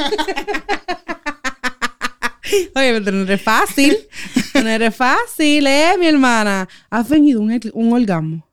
Oye, 2.74 3.00
pero 3.00 3.12
no 3.12 3.22
eres 3.22 3.42
fácil. 3.42 3.96
No 4.54 4.68
eres 4.68 4.94
fácil, 4.94 5.66
eh, 5.66 5.96
mi 5.98 6.06
hermana. 6.06 6.68
Has 6.90 7.08
venido 7.08 7.40
un, 7.40 7.58
un 7.72 7.92
orgasmo. 7.94 8.46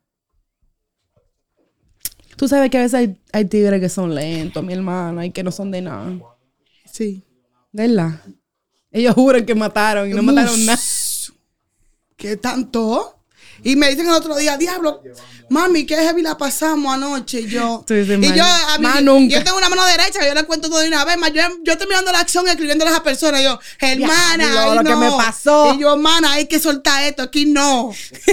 Tú 2.37 2.47
sabes 2.47 2.71
que 2.71 2.77
a 2.77 2.81
veces 2.81 2.93
hay, 2.93 3.17
hay 3.33 3.45
tigres 3.45 3.81
que 3.81 3.89
son 3.89 4.15
lentos, 4.15 4.63
mi 4.63 4.71
hermana, 4.71 5.25
y 5.25 5.31
que 5.31 5.43
no 5.43 5.51
son 5.51 5.71
de 5.71 5.81
nada. 5.81 6.17
Sí. 6.85 7.21
¿Verdad? 7.73 8.21
Ellos 8.91 9.13
juran 9.13 9.45
que 9.45 9.53
mataron 9.53 10.09
y 10.09 10.13
no 10.13 10.23
mataron 10.23 10.65
nada. 10.65 10.79
¿Qué 12.15 12.37
tanto? 12.37 13.18
Y 13.63 13.75
me 13.75 13.89
dicen 13.89 14.07
el 14.07 14.13
otro 14.13 14.35
día, 14.35 14.57
diablo, 14.57 15.01
mami, 15.49 15.85
qué 15.85 15.95
heavy 15.95 16.21
la 16.21 16.37
pasamos 16.37 16.93
anoche. 16.93 17.41
Y 17.41 17.47
yo, 17.47 17.83
y 17.89 17.93
"Man, 18.17 18.33
yo, 18.35 18.43
a 18.43 18.77
mí, 18.77 18.83
más 18.83 19.01
nunca". 19.03 19.35
yo 19.37 19.43
tengo 19.43 19.57
una 19.57 19.69
mano 19.69 19.85
derecha, 19.85 20.19
que 20.19 20.27
yo 20.27 20.33
le 20.33 20.43
cuento 20.45 20.69
todo 20.69 20.79
de 20.79 20.87
una 20.87 21.03
vez, 21.05 21.17
más 21.17 21.31
yo, 21.33 21.41
yo 21.63 21.73
estoy 21.73 21.87
mirando 21.87 22.11
la 22.11 22.19
acción 22.19 22.47
escribiéndole 22.47 22.89
a 22.91 22.93
esa 22.93 23.03
persona. 23.03 23.41
Y 23.41 23.43
yo, 23.43 23.59
hermana, 23.79 24.45
Diablo, 24.49 24.71
ay, 24.71 24.77
lo 24.77 24.83
que 24.83 24.89
no. 24.91 24.99
me 24.99 25.11
pasó. 25.23 25.73
Y 25.75 25.79
yo, 25.81 25.93
hermana, 25.93 26.33
hay 26.33 26.47
que 26.47 26.59
soltar 26.59 27.03
esto, 27.03 27.23
aquí 27.23 27.45
no. 27.45 27.91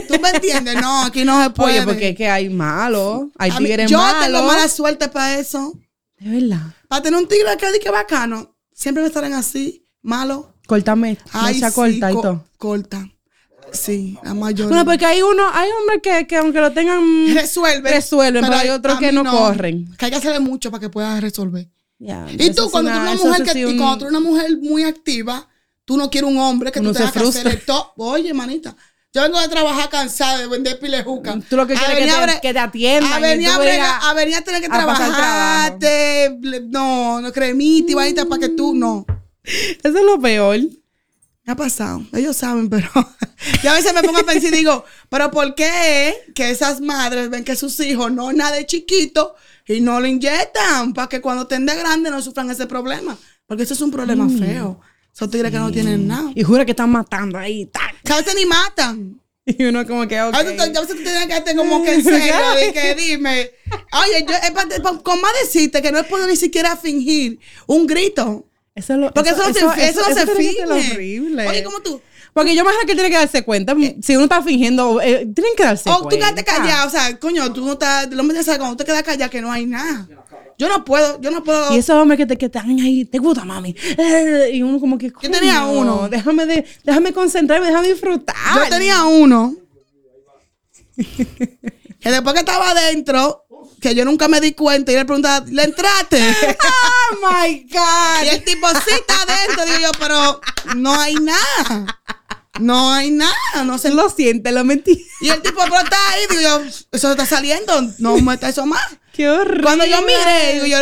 ¿Tú 0.08 0.14
me 0.20 0.30
entiendes? 0.30 0.80
No, 0.80 1.02
aquí 1.04 1.24
no 1.24 1.42
se 1.42 1.50
puede. 1.50 1.78
Oye, 1.78 1.82
porque 1.86 2.08
es 2.10 2.16
que 2.16 2.28
hay 2.28 2.48
malos, 2.48 3.26
hay 3.38 3.50
A 3.50 3.60
mí- 3.60 3.66
tigres 3.66 3.90
yo 3.90 3.98
malos. 3.98 4.24
tengo 4.26 4.42
mala 4.46 4.68
suerte 4.68 5.08
para 5.08 5.38
eso. 5.38 5.72
De 6.18 6.40
verdad. 6.40 6.62
Para 6.88 7.02
tener 7.02 7.18
un 7.20 7.28
tigre 7.28 7.56
que 7.58 7.78
que 7.80 7.90
bacano, 7.90 8.56
siempre 8.72 9.02
me 9.02 9.08
estarán 9.08 9.32
así, 9.34 9.86
malo. 10.02 10.52
Córtame, 10.66 11.16
Ay, 11.32 11.54
sí, 11.60 11.72
corta 11.72 12.10
y 12.10 12.14
co- 12.14 12.22
todo. 12.22 12.44
Corta. 12.58 13.08
Sí, 13.72 14.18
la 14.22 14.34
mayoría. 14.34 14.68
Bueno, 14.68 14.84
porque 14.84 15.04
hay 15.06 15.22
uno, 15.22 15.42
hay 15.52 15.68
hombres 15.80 16.00
que, 16.02 16.26
que 16.26 16.36
aunque 16.36 16.60
lo 16.60 16.72
tengan 16.72 17.00
resuelven. 17.34 17.92
resuelven, 17.92 18.42
pero 18.44 18.56
hay 18.56 18.68
otros 18.70 18.96
a 18.96 18.98
que 18.98 19.12
no 19.12 19.24
corren. 19.24 19.94
Que 19.96 20.06
hay 20.06 20.10
que 20.10 20.16
hacerle 20.18 20.40
mucho 20.40 20.70
para 20.70 20.80
que 20.80 20.88
puedas 20.88 21.20
resolver. 21.20 21.68
Ya, 21.98 22.26
Y 22.30 22.50
tú, 22.50 22.70
cuando 22.70 22.90
tú 22.90 22.96
una- 22.98 23.10
eres 23.10 23.20
eso 23.20 23.28
una 23.28 23.38
mujer 23.38 23.52
que, 23.54 23.66
un- 23.66 23.78
cuando 23.78 23.98
tú 23.98 24.04
eres 24.06 24.18
una 24.18 24.28
mujer 24.28 24.56
muy 24.58 24.84
activa, 24.84 25.48
tú 25.84 25.96
no 25.96 26.10
quieres 26.10 26.30
un 26.30 26.38
hombre 26.38 26.70
que 26.70 26.80
Uno 26.80 26.90
tú 26.90 26.96
tengas 26.98 27.12
que 27.12 27.18
frustra. 27.20 27.40
hacerle 27.42 27.62
todo. 27.64 27.92
Oye, 27.96 28.32
manita. 28.34 28.76
Yo 29.14 29.22
vengo 29.22 29.40
de 29.40 29.48
trabajar 29.48 29.88
cansada 29.88 30.38
de 30.38 30.46
vender 30.46 30.78
pilejuca. 30.78 31.38
Tú 31.48 31.56
lo 31.56 31.66
que 31.66 31.72
quieres 31.74 31.98
es 31.98 32.04
que 32.04 32.32
te- 32.34 32.40
que 32.42 32.52
te 32.52 32.58
atiendan 32.58 33.12
A 33.14 33.18
venir 33.18 33.46
tú 33.48 33.52
a, 33.52 33.56
a 33.56 34.10
a 34.10 34.14
tener 34.14 34.60
que 34.60 34.66
a 34.66 34.70
pasar 34.70 34.96
trabajar. 35.10 35.78
trabajo. 35.78 36.36
no, 36.68 37.20
no 37.22 37.32
cremita 37.32 37.92
y 37.92 37.94
vainita 37.94 38.26
para 38.26 38.40
que 38.40 38.48
tú 38.50 38.74
no. 38.74 39.06
Eso 39.42 39.98
es 39.98 40.04
lo 40.04 40.20
peor. 40.20 40.58
Ha 41.48 41.54
pasado. 41.54 42.04
Ellos 42.12 42.36
saben, 42.36 42.68
pero 42.68 42.90
yo 43.62 43.70
a 43.70 43.74
veces 43.74 43.94
me 43.94 44.02
pongo 44.02 44.18
a 44.18 44.24
pensar 44.24 44.52
y 44.52 44.56
digo, 44.56 44.84
pero 45.08 45.30
¿por 45.30 45.54
qué 45.54 46.14
que 46.34 46.50
esas 46.50 46.80
madres 46.80 47.30
ven 47.30 47.44
que 47.44 47.54
sus 47.54 47.78
hijos 47.80 48.10
no 48.10 48.32
nada 48.32 48.56
de 48.56 48.66
chiquito 48.66 49.36
y 49.66 49.80
no 49.80 50.00
le 50.00 50.08
inyectan 50.08 50.92
para 50.92 51.08
que 51.08 51.20
cuando 51.20 51.42
estén 51.42 51.64
de 51.64 51.76
grande 51.76 52.10
no 52.10 52.20
sufran 52.20 52.50
ese 52.50 52.66
problema? 52.66 53.16
Porque 53.46 53.62
eso 53.62 53.74
es 53.74 53.80
un 53.80 53.92
problema 53.92 54.24
Mm. 54.24 54.38
feo. 54.38 54.80
Esos 55.14 55.30
tigres 55.30 55.50
que 55.52 55.58
no 55.58 55.70
tienen 55.70 56.06
nada. 56.08 56.30
Y 56.34 56.42
jura 56.42 56.64
que 56.64 56.72
están 56.72 56.90
matando 56.90 57.38
ahí. 57.38 57.70
Que 58.04 58.12
a 58.12 58.16
veces 58.16 58.34
ni 58.34 58.44
matan. 58.44 59.20
Y 59.48 59.62
uno 59.64 59.86
como 59.86 60.08
que, 60.08 60.20
ok. 60.20 60.34
A 60.34 60.42
veces, 60.42 60.60
a 60.60 60.80
veces 60.80 60.96
tú 60.96 61.02
tienes 61.04 61.26
que 61.26 61.32
darte 61.32 61.54
como 61.54 61.80
que 61.84 61.94
en 61.94 62.02
serio, 62.02 62.34
de 62.56 62.72
que 62.72 62.94
dime. 62.96 63.50
Oye, 63.92 64.26
yo, 64.28 64.34
es 64.34 64.80
con 65.04 65.20
más 65.20 65.30
decirte 65.40 65.80
que 65.80 65.92
no 65.92 65.98
he 66.00 66.02
podido 66.02 66.26
ni 66.26 66.34
siquiera 66.34 66.76
fingir 66.76 67.38
un 67.68 67.86
grito. 67.86 68.48
Eso 68.76 68.92
es 68.92 68.98
lo- 69.00 69.12
Porque 69.12 69.30
eso, 69.30 69.42
no 69.48 69.52
se, 69.52 69.88
eso, 69.88 70.00
no 70.08 70.14
se 70.14 70.26
finge. 70.28 70.64
horrible. 70.64 71.48
Oye, 71.48 71.64
como 71.64 71.80
tú. 71.80 72.00
Porque 72.32 72.54
yo 72.54 72.62
me 72.62 72.70
imagino 72.70 72.86
que 72.86 72.92
tiene 72.94 73.08
que 73.08 73.16
darse 73.16 73.42
cuenta. 73.42 73.74
Si 74.02 74.14
uno 74.14 74.24
está 74.24 74.42
fingiendo, 74.42 75.00
eh, 75.00 75.26
tienen 75.34 75.54
que 75.56 75.64
darse 75.64 75.88
O 75.88 76.00
cuenta. 76.00 76.08
tú 76.10 76.16
quedaste 76.16 76.44
callado, 76.44 76.86
o 76.86 76.90
sea, 76.90 77.18
coño, 77.18 77.50
tú 77.54 77.64
no 77.64 77.72
estás, 77.72 78.06
el 78.12 78.20
hombre 78.20 78.36
ya 78.36 78.42
sabe 78.44 78.58
cuando 78.58 78.76
te 78.76 78.84
quedas 78.84 79.02
callado 79.02 79.30
que 79.30 79.40
no 79.40 79.50
hay 79.50 79.64
nada. 79.64 80.06
Yo 80.58 80.68
no 80.68 80.84
puedo, 80.84 81.18
yo 81.20 81.30
no 81.30 81.42
puedo. 81.42 81.74
Y 81.74 81.78
esos 81.78 81.96
hombres 81.96 82.18
que 82.18 82.26
te, 82.26 82.36
que 82.36 82.46
están 82.46 82.68
ahí, 82.80 83.06
te 83.06 83.18
gusta, 83.18 83.44
mami. 83.46 83.74
Eh, 83.96 84.50
y 84.52 84.62
uno 84.62 84.78
como 84.80 84.98
que. 84.98 85.08
Yo 85.22 85.30
tenía 85.30 85.64
uno. 85.64 86.08
Déjame, 86.10 86.44
de, 86.46 86.66
déjame 86.84 87.12
concentrarme, 87.14 87.68
déjame 87.68 87.88
disfrutar. 87.88 88.36
Yo 88.54 88.68
tenía 88.68 89.04
uno 89.04 89.54
que 90.96 92.10
después 92.10 92.34
que 92.34 92.40
estaba 92.40 92.70
adentro, 92.70 93.45
que 93.80 93.94
yo 93.94 94.04
nunca 94.04 94.28
me 94.28 94.40
di 94.40 94.52
cuenta 94.54 94.92
y 94.92 94.94
le 94.96 95.04
preguntaba, 95.04 95.44
¿le 95.48 95.62
entraste? 95.64 96.18
¡Oh, 96.64 97.16
my 97.30 97.48
y 97.48 97.68
God! 97.72 98.28
el 98.32 98.44
tipo 98.44 98.68
sí 98.70 98.94
está 98.94 99.14
adentro, 99.22 99.64
digo 99.66 99.78
yo, 99.80 99.90
pero 99.98 100.40
no 100.76 100.98
hay 101.00 101.14
nada. 101.14 102.00
No 102.58 102.90
hay 102.92 103.10
nada, 103.10 103.64
no 103.64 103.76
sé. 103.78 103.90
Lo 103.90 104.08
siente, 104.08 104.50
lo 104.50 104.64
mentí. 104.64 105.06
Y 105.20 105.28
el 105.28 105.42
tipo, 105.42 105.60
pero 105.64 105.78
está 105.78 105.96
ahí, 106.10 106.22
digo 106.30 106.40
yo, 106.40 106.62
eso 106.90 107.10
está 107.10 107.26
saliendo, 107.26 107.82
no 107.98 108.16
meta 108.18 108.48
eso 108.48 108.64
más. 108.64 108.80
¡Qué 109.12 109.28
horrible! 109.28 109.62
Cuando 109.62 109.84
yo 109.84 110.00
mire, 110.02 110.54
digo 110.54 110.66
yo, 110.66 110.78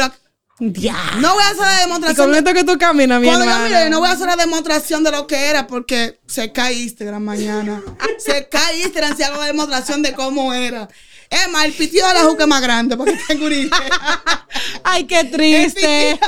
Ya. 0.61 0.97
no 1.19 1.35
voy 1.35 1.43
a 1.43 1.49
hacer 1.49 1.63
la 1.63 1.77
Y 1.77 1.81
demostración. 1.81 2.27
con 2.29 2.35
esto 2.37 2.53
que 2.55 2.63
tú 2.65 2.79
caminas, 2.79 3.21
mi 3.21 3.27
Cuando 3.27 3.45
yo 3.45 3.51
hermana. 3.51 3.69
mire, 3.69 3.91
no 3.91 3.99
voy 3.99 4.09
a 4.09 4.13
hacer 4.13 4.27
la 4.29 4.37
demostración 4.37 5.03
de 5.03 5.11
lo 5.11 5.27
que 5.27 5.47
era 5.47 5.67
porque 5.67 6.21
se 6.29 6.53
cae 6.53 6.75
Instagram 6.75 7.23
mañana. 7.25 7.83
se 8.19 8.49
cae 8.49 8.83
Instagram 8.83 9.17
si 9.17 9.25
hago 9.25 9.39
la 9.39 9.47
demostración 9.47 10.01
de 10.03 10.13
cómo 10.15 10.55
era. 10.55 10.89
Es 11.35 11.51
más, 11.51 11.65
el 11.65 11.73
pitido 11.73 12.07
de 12.09 12.15
la 12.15 12.21
juca 12.25 12.45
es 12.45 12.49
más 12.49 12.63
grande 12.63 12.97
porque 12.97 13.19
tengo 13.27 13.49
idea. 13.49 13.71
Ay, 14.85 15.05
qué 15.05 15.25
triste. 15.25 16.19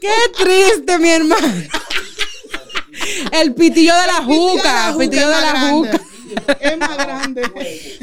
Qué 0.00 0.12
triste, 0.44 0.98
mi 0.98 1.10
hermano. 1.10 1.46
El 3.32 3.54
pitillo 3.54 3.94
de 3.94 4.06
la 4.06 4.22
juca. 4.24 4.90
El 4.90 4.96
pitillo 4.98 5.28
de 5.28 5.40
la 5.40 5.70
juca. 5.70 6.00
Es 6.60 6.78
más 6.78 6.96
grande. 6.96 7.42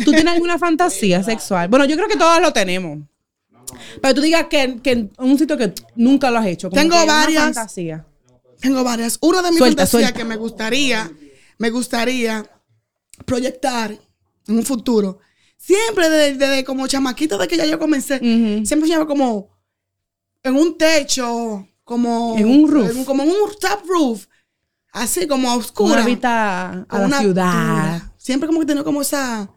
¿Tú 0.04 0.12
tienes 0.12 0.34
alguna 0.34 0.58
fantasía 0.58 1.24
sexual? 1.24 1.68
Bueno, 1.68 1.86
yo 1.86 1.96
creo 1.96 2.08
que 2.08 2.18
todos 2.18 2.42
lo 2.42 2.52
tenemos. 2.54 3.00
Pero 4.02 4.14
tú 4.14 4.22
digas 4.22 4.46
que, 4.50 4.80
que 4.82 4.92
en 4.92 5.12
un 5.18 5.38
sitio 5.38 5.58
que 5.58 5.74
nunca 5.96 6.32
lo 6.32 6.40
has 6.40 6.48
hecho. 6.48 6.70
como 6.70 6.82
Tengo 6.82 6.98
que 6.98 7.04
una 7.04 7.14
varias. 7.14 7.44
fantasía. 7.44 8.06
Tengo 8.60 8.84
varias. 8.84 9.18
Una 9.22 9.42
de 9.42 9.50
mis 9.50 9.58
Suelta, 9.60 9.82
fantasías 9.84 10.02
suelta. 10.12 10.18
que 10.18 10.24
me 10.26 10.36
gustaría, 10.38 11.12
me 11.58 11.70
gustaría 11.70 12.46
proyectar 13.26 13.92
en 14.48 14.58
un 14.58 14.66
futuro. 14.66 15.20
Siempre 15.66 16.10
desde, 16.10 16.38
desde 16.38 16.64
como 16.64 16.88
chamaquita 16.88 17.38
de 17.38 17.48
que 17.48 17.58
ya 17.58 17.66
yo 17.66 17.80
comencé, 17.80 18.16
Ujú. 18.18 18.66
siempre 18.66 18.88
soñaba 18.88 19.08
como 19.08 19.50
en 20.44 20.56
un 20.56 20.78
techo, 20.78 21.68
como 21.84 22.36
En 22.38 22.48
un 22.48 22.70
roof. 22.70 23.04
como 23.06 23.24
en 23.24 23.30
un 23.30 23.36
top 23.60 23.80
roof, 23.88 24.26
así 24.92 25.26
como 25.28 25.50
a 25.50 25.56
oscura. 25.56 25.94
Una 25.96 26.06
vista 26.06 26.86
a 26.88 27.00
la 27.00 27.06
una 27.08 27.20
ciudad. 27.20 28.02
Siempre 28.18 28.46
como 28.48 28.60
que 28.60 28.68
tenía 28.68 28.84
como 28.84 29.02
esa 29.02 29.50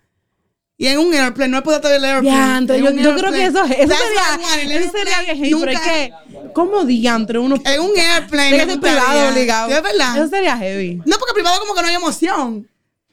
y 0.81 0.87
en 0.87 0.99
un 1.01 1.13
airplane, 1.13 1.51
no 1.51 1.59
he 1.59 1.63
podido 1.63 1.93
el 1.93 2.05
airplane. 2.05 2.23
Diantre, 2.31 2.79
yo, 3.03 3.15
creo 3.17 3.33
que 3.33 3.45
eso, 3.47 3.65
eso 3.65 3.95
sería, 3.97 4.63
el 4.63 4.71
eso 4.73 4.93
sería 4.93 5.23
bien 5.23 5.37
heavy, 5.37 5.55
pero 5.61 5.73
es 5.73 5.79
Nunca- 5.79 5.93
que, 5.93 6.13
¿cómo 6.55 6.85
diantre 6.85 7.39
uno? 7.41 7.57
en 7.65 7.81
un 7.81 7.91
airplane. 7.99 8.65
Ser 8.65 8.81
privado 8.81 9.29
obligado. 9.29 9.69
Es 9.77 9.83
verdad. 9.83 10.17
Eso 10.17 10.29
sería 10.29 10.57
heavy. 10.57 11.03
No, 11.05 11.19
porque 11.19 11.35
privado 11.35 11.59
como 11.61 11.75
que 11.75 11.83
no 11.83 11.89
hay 11.89 11.95
emoción. 11.97 12.69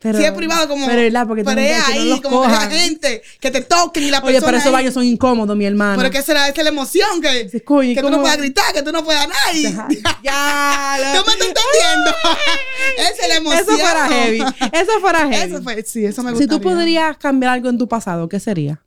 Pero, 0.06 0.20
si 0.20 0.26
es 0.26 0.32
privado 0.34 0.68
como... 0.68 0.86
Pero, 0.86 1.02
¿verdad? 1.02 1.28
Porque 1.28 1.44
pero 1.44 1.56
no 1.56 1.62
es 1.68 1.78
no 1.80 1.86
ahí, 1.88 2.22
como 2.22 2.42
que 2.44 2.48
la 2.48 2.54
cojan. 2.54 2.72
gente, 2.72 3.22
que 3.40 3.52
te 3.52 3.62
toquen 3.62 4.04
y 4.04 4.12
la 4.12 4.20
Oye, 4.20 4.26
persona 4.34 4.46
pero 4.48 4.58
esos 4.60 4.72
baños 4.72 4.94
son 4.94 5.04
incómodos, 5.04 5.58
mi 5.58 5.66
hermano. 5.66 5.98
Pero 5.98 6.12
que 6.12 6.22
será, 6.22 6.48
esa 6.48 6.62
es 6.62 6.64
la 6.64 6.70
emoción, 6.70 7.22
que, 7.22 7.50
Sí, 7.50 7.62
coño, 7.62 7.96
que 7.96 8.02
tú 8.02 8.10
no 8.10 8.22
puedas 8.22 8.38
gritar, 8.38 8.74
que 8.74 8.84
tú 8.84 8.92
no 8.92 9.04
puedas 9.04 9.28
nada. 9.28 9.54
y- 9.54 9.64
ya, 10.24 10.98
lo- 11.00 11.22
¿Tú 11.24 11.28
me 11.28 11.34
estás 11.34 11.48
entendiendo? 11.48 12.12
esa 12.98 13.22
es 13.24 13.30
la 13.30 13.36
emoción. 13.36 13.62
Eso 13.62 13.78
fuera 13.78 14.08
heavy. 14.08 14.40
Eso 14.72 14.92
fuera 15.02 15.20
heavy. 15.28 15.54
Eso 15.54 15.64
fue, 15.64 15.84
sí, 15.84 16.06
eso 16.06 16.24
me 16.24 16.36
si 16.38 16.48
tú 16.48 16.62
podrías 16.62 17.18
cambiar 17.18 17.54
algo 17.54 17.70
en 17.70 17.78
tu 17.78 17.88
pasado, 17.88 18.30
¿qué 18.30 18.40
sería? 18.40 18.82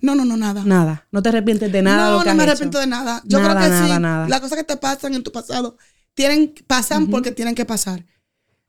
No, 0.00 0.14
no, 0.14 0.24
no, 0.24 0.36
nada. 0.36 0.62
Nada. 0.64 1.06
No 1.12 1.22
te 1.22 1.28
arrepientes 1.28 1.70
de 1.70 1.82
nada 1.82 2.04
de 2.06 2.10
no, 2.12 2.18
lo 2.18 2.18
que 2.20 2.24
no 2.24 2.30
has 2.30 2.36
me 2.36 2.42
hecho? 2.44 2.50
arrepiento 2.52 2.78
de 2.80 2.86
nada. 2.86 3.22
Yo 3.24 3.38
Nada, 3.40 3.50
creo 3.54 3.62
que 3.64 3.68
nada, 3.70 3.94
sí. 3.96 4.00
nada. 4.02 4.28
Las 4.28 4.40
cosas 4.40 4.58
que 4.58 4.64
te 4.64 4.76
pasan 4.78 5.14
en 5.14 5.22
tu 5.22 5.30
pasado 5.32 5.76
tienen, 6.14 6.54
pasan 6.66 7.08
porque 7.08 7.30
tienen 7.30 7.54
que 7.54 7.64
pasar. 7.66 8.04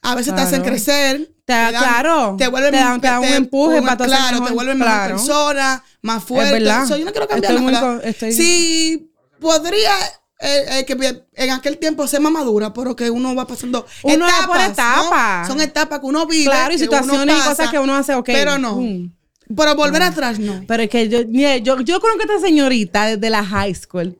A 0.01 0.15
veces 0.15 0.33
te 0.35 0.41
hacen 0.41 0.61
crecer. 0.63 1.31
Te 1.45 1.53
da- 1.53 1.69
claro. 1.69 2.35
Te 2.37 2.47
vuelven 2.49 2.71
Te 2.71 2.77
dan- 2.77 2.99
te 3.01 3.07
dan 3.07 3.19
un 3.19 3.25
empuje 3.25 3.81
para 3.81 3.93
hacer 3.93 4.07
Claro, 4.07 4.31
mejor. 4.33 4.47
te 4.47 4.53
vuelven 4.53 4.77
Claro. 4.77 5.13
mejor 5.15 5.27
persona, 5.27 5.83
más 6.01 6.23
fuerte. 6.23 6.53
verdad. 6.53 6.85
So, 6.87 6.97
yo 6.97 7.05
no 7.05 7.11
quiero 7.11 7.27
cambiar 7.27 7.53
Estoy 7.53 7.71
nada. 7.71 8.01
estoy- 8.03 8.33
Sí, 8.33 9.11
podría 9.39 9.91
eh, 10.39 10.65
eh, 10.79 10.85
que 10.85 11.23
en 11.33 11.51
aquel 11.51 11.77
tiempo 11.79 12.05
ser 12.07 12.21
más 12.21 12.31
madura, 12.31 12.71
pero 12.73 12.95
que 12.95 13.09
uno 13.09 13.33
va 13.33 13.47
pasando 13.47 13.85
Uno 14.03 14.25
va 14.25 14.29
etapas. 14.29 14.47
por 14.47 14.57
¿no? 14.57 14.63
etapas. 14.65 15.47
Son 15.47 15.61
etapas 15.61 15.99
que 15.99 16.05
uno 16.05 16.27
vive. 16.27 16.45
Claro, 16.45 16.73
y 16.73 16.77
situaciones 16.77 17.35
y 17.35 17.41
cosas 17.49 17.71
que 17.71 17.79
uno 17.79 17.95
hace, 17.95 18.13
ok. 18.13 18.25
Pero 18.25 18.57
no. 18.59 18.75
Mm. 18.75 19.13
Pero 19.55 19.75
volver 19.75 20.03
atrás 20.03 20.37
no. 20.39 20.63
Pero 20.67 20.83
es 20.83 20.89
que 20.89 21.07
yo, 21.09 21.21
yo, 21.21 21.79
yo 21.81 21.99
conozco 22.01 22.21
a 22.21 22.25
esta 22.35 22.45
señorita 22.45 23.05
desde 23.05 23.29
la 23.29 23.43
high 23.45 23.73
school. 23.73 24.15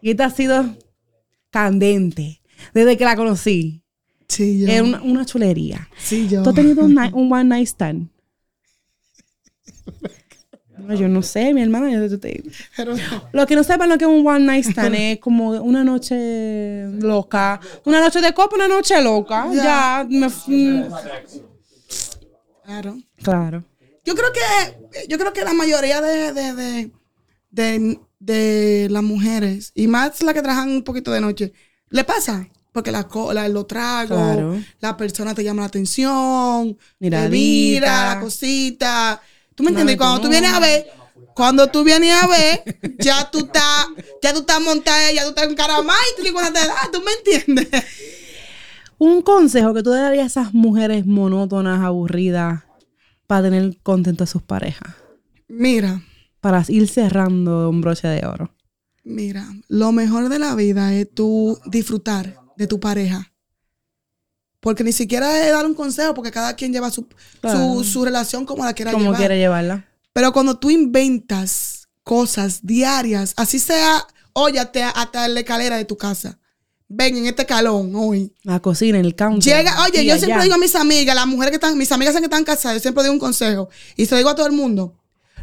Y 0.00 0.12
esta 0.12 0.26
ha 0.26 0.30
sido 0.30 0.64
candente 1.50 2.40
desde 2.72 2.96
que 2.96 3.04
la 3.04 3.16
conocí. 3.16 3.82
Sí, 4.28 4.60
yo. 4.60 4.68
Es 4.68 4.80
una, 4.82 5.02
una 5.02 5.24
chulería. 5.24 5.88
Sí, 5.98 6.28
yo. 6.28 6.42
¿Tú 6.42 6.50
has 6.50 6.54
tenido 6.56 6.84
un, 6.84 6.98
one 7.32 7.44
night 7.44 7.66
stand? 7.68 8.08
No, 10.78 10.94
yo 10.94 11.08
no 11.08 11.22
sé, 11.22 11.52
mi 11.52 11.60
hermana. 11.60 11.90
yo- 11.90 12.20
te- 12.20 12.42
Pero 12.76 12.94
no. 12.96 13.28
Los 13.32 13.46
que 13.46 13.56
no 13.56 13.64
sepan 13.64 13.88
lo 13.88 13.98
que 13.98 14.04
es 14.04 14.10
un 14.10 14.24
one 14.26 14.44
night 14.46 14.64
stand 14.64 14.94
es 14.94 15.18
como 15.18 15.50
una 15.50 15.82
noche 15.82 16.86
loca. 17.00 17.60
Una 17.84 18.00
noche 18.00 18.20
de 18.20 18.32
copa, 18.32 18.54
una 18.54 18.68
noche 18.68 19.02
loca. 19.02 19.48
Ya. 19.52 19.64
Ya. 19.64 20.06
me 20.08 20.26
f- 20.28 20.50
mm, 20.50 20.84
Claro. 22.64 22.96
claro. 23.22 23.64
Yo 24.04 24.14
creo 24.14 24.28
que, 24.32 25.06
yo 25.08 25.18
creo 25.18 25.32
que 25.32 25.42
la 25.44 25.52
mayoría 25.52 26.00
de, 26.00 26.32
de, 26.32 26.54
de, 26.54 26.90
de, 27.50 27.98
de 28.20 28.88
las 28.90 29.02
mujeres, 29.02 29.72
y 29.74 29.88
más 29.88 30.22
las 30.22 30.32
que 30.34 30.42
trabajan 30.42 30.70
un 30.70 30.84
poquito 30.84 31.10
de 31.10 31.20
noche, 31.20 31.52
le 31.90 32.04
pasa. 32.04 32.48
Porque 32.82 32.92
la, 33.34 33.48
lo 33.48 33.66
trago, 33.66 34.14
Claro. 34.14 34.62
la 34.80 34.96
persona 34.96 35.34
te 35.34 35.42
llama 35.44 35.62
la 35.62 35.66
atención, 35.68 36.74
te 36.74 36.84
Miradita. 37.00 37.30
mira, 37.30 38.14
la 38.14 38.20
cosita. 38.20 39.20
¿Tú 39.54 39.62
me 39.64 39.70
entiendes? 39.70 39.96
Cuando 39.96 40.16
tú 40.20 40.22
tú 40.26 40.30
vienes 40.30 40.52
a 40.52 40.60
ver, 40.60 40.86
cuando 41.34 41.66
tú 41.66 41.82
vienes 41.84 42.14
a 42.22 42.26
ver, 42.28 42.62
ya 42.98 43.28
tú 43.30 43.38
estás, 43.40 43.86
ya 44.22 44.32
tú 44.32 44.40
estás 44.40 44.60
montada, 44.60 45.10
ya 45.12 45.22
tú 45.24 45.30
estás 45.30 45.48
en 45.48 45.54
caramá 45.56 45.94
y 46.18 46.22
tú 46.24 46.32
cuenta 46.32 46.52
te 46.60 46.66
da, 46.66 46.76
¿tú 46.92 47.00
me 47.02 47.12
entiendes? 47.12 47.84
Un 48.98 49.22
consejo 49.22 49.74
que 49.74 49.82
tú 49.82 49.90
le 49.90 49.96
darías 50.00 50.24
a 50.36 50.40
esas 50.42 50.54
mujeres 50.54 51.06
monótonas, 51.06 51.80
aburridas, 51.82 52.62
para 53.26 53.42
tener 53.42 53.76
contento 53.82 54.24
a 54.24 54.26
sus 54.26 54.42
parejas? 54.42 54.94
Mira, 55.48 56.02
Para 56.40 56.64
ir 56.68 56.88
cerrando 56.88 57.68
un 57.70 57.80
broche 57.80 58.08
de 58.08 58.24
oro. 58.26 58.54
mira, 59.04 59.46
lo 59.68 59.90
mejor 59.92 60.28
de 60.28 60.38
la 60.38 60.54
vida 60.54 60.92
es 60.94 61.08
tú 61.12 61.58
disfrutar 61.66 62.37
de 62.58 62.66
tu 62.66 62.78
pareja. 62.80 63.32
Porque 64.60 64.82
ni 64.82 64.92
siquiera 64.92 65.46
es 65.46 65.52
dar 65.52 65.64
un 65.64 65.74
consejo, 65.74 66.14
porque 66.14 66.32
cada 66.32 66.54
quien 66.54 66.72
lleva 66.72 66.90
su, 66.90 67.06
Claro. 67.40 67.74
su, 67.76 67.84
su 67.84 68.04
relación 68.04 68.44
como 68.44 68.64
la 68.64 68.72
quiera 68.74 68.90
Como 68.90 69.04
llevar. 69.04 69.18
quiere 69.18 69.38
llevarla. 69.38 69.86
Pero 70.12 70.32
cuando 70.32 70.58
tú 70.58 70.68
inventas 70.70 71.88
cosas 72.02 72.60
diarias, 72.66 73.34
así 73.36 73.60
sea, 73.60 74.04
oye, 74.32 74.58
hasta, 74.58 74.90
hasta 74.90 75.28
la 75.28 75.40
escalera 75.40 75.76
de 75.76 75.84
tu 75.84 75.96
casa. 75.96 76.38
Ven 76.88 77.16
en 77.18 77.26
este 77.26 77.46
calón 77.46 77.92
hoy. 77.94 78.32
La 78.42 78.60
cocina, 78.60 78.98
en 78.98 79.04
el 79.04 79.14
counter. 79.14 79.56
Llega, 79.58 79.84
oye, 79.84 80.04
yo 80.04 80.14
allá. 80.14 80.24
siempre 80.24 80.42
digo 80.44 80.54
a 80.56 80.58
mis 80.58 80.74
amigas, 80.74 81.14
las 81.14 81.26
mujeres 81.26 81.50
que 81.50 81.56
están, 81.56 81.78
mis 81.78 81.92
amigas 81.92 82.16
que 82.16 82.24
están 82.24 82.44
casadas, 82.44 82.78
yo 82.78 82.80
siempre 82.80 83.04
digo 83.04 83.12
un 83.12 83.20
consejo. 83.20 83.68
Y 83.94 84.06
se 84.06 84.12
lo 84.12 84.16
digo 84.18 84.30
a 84.30 84.34
todo 84.34 84.46
el 84.46 84.52
mundo. 84.52 84.94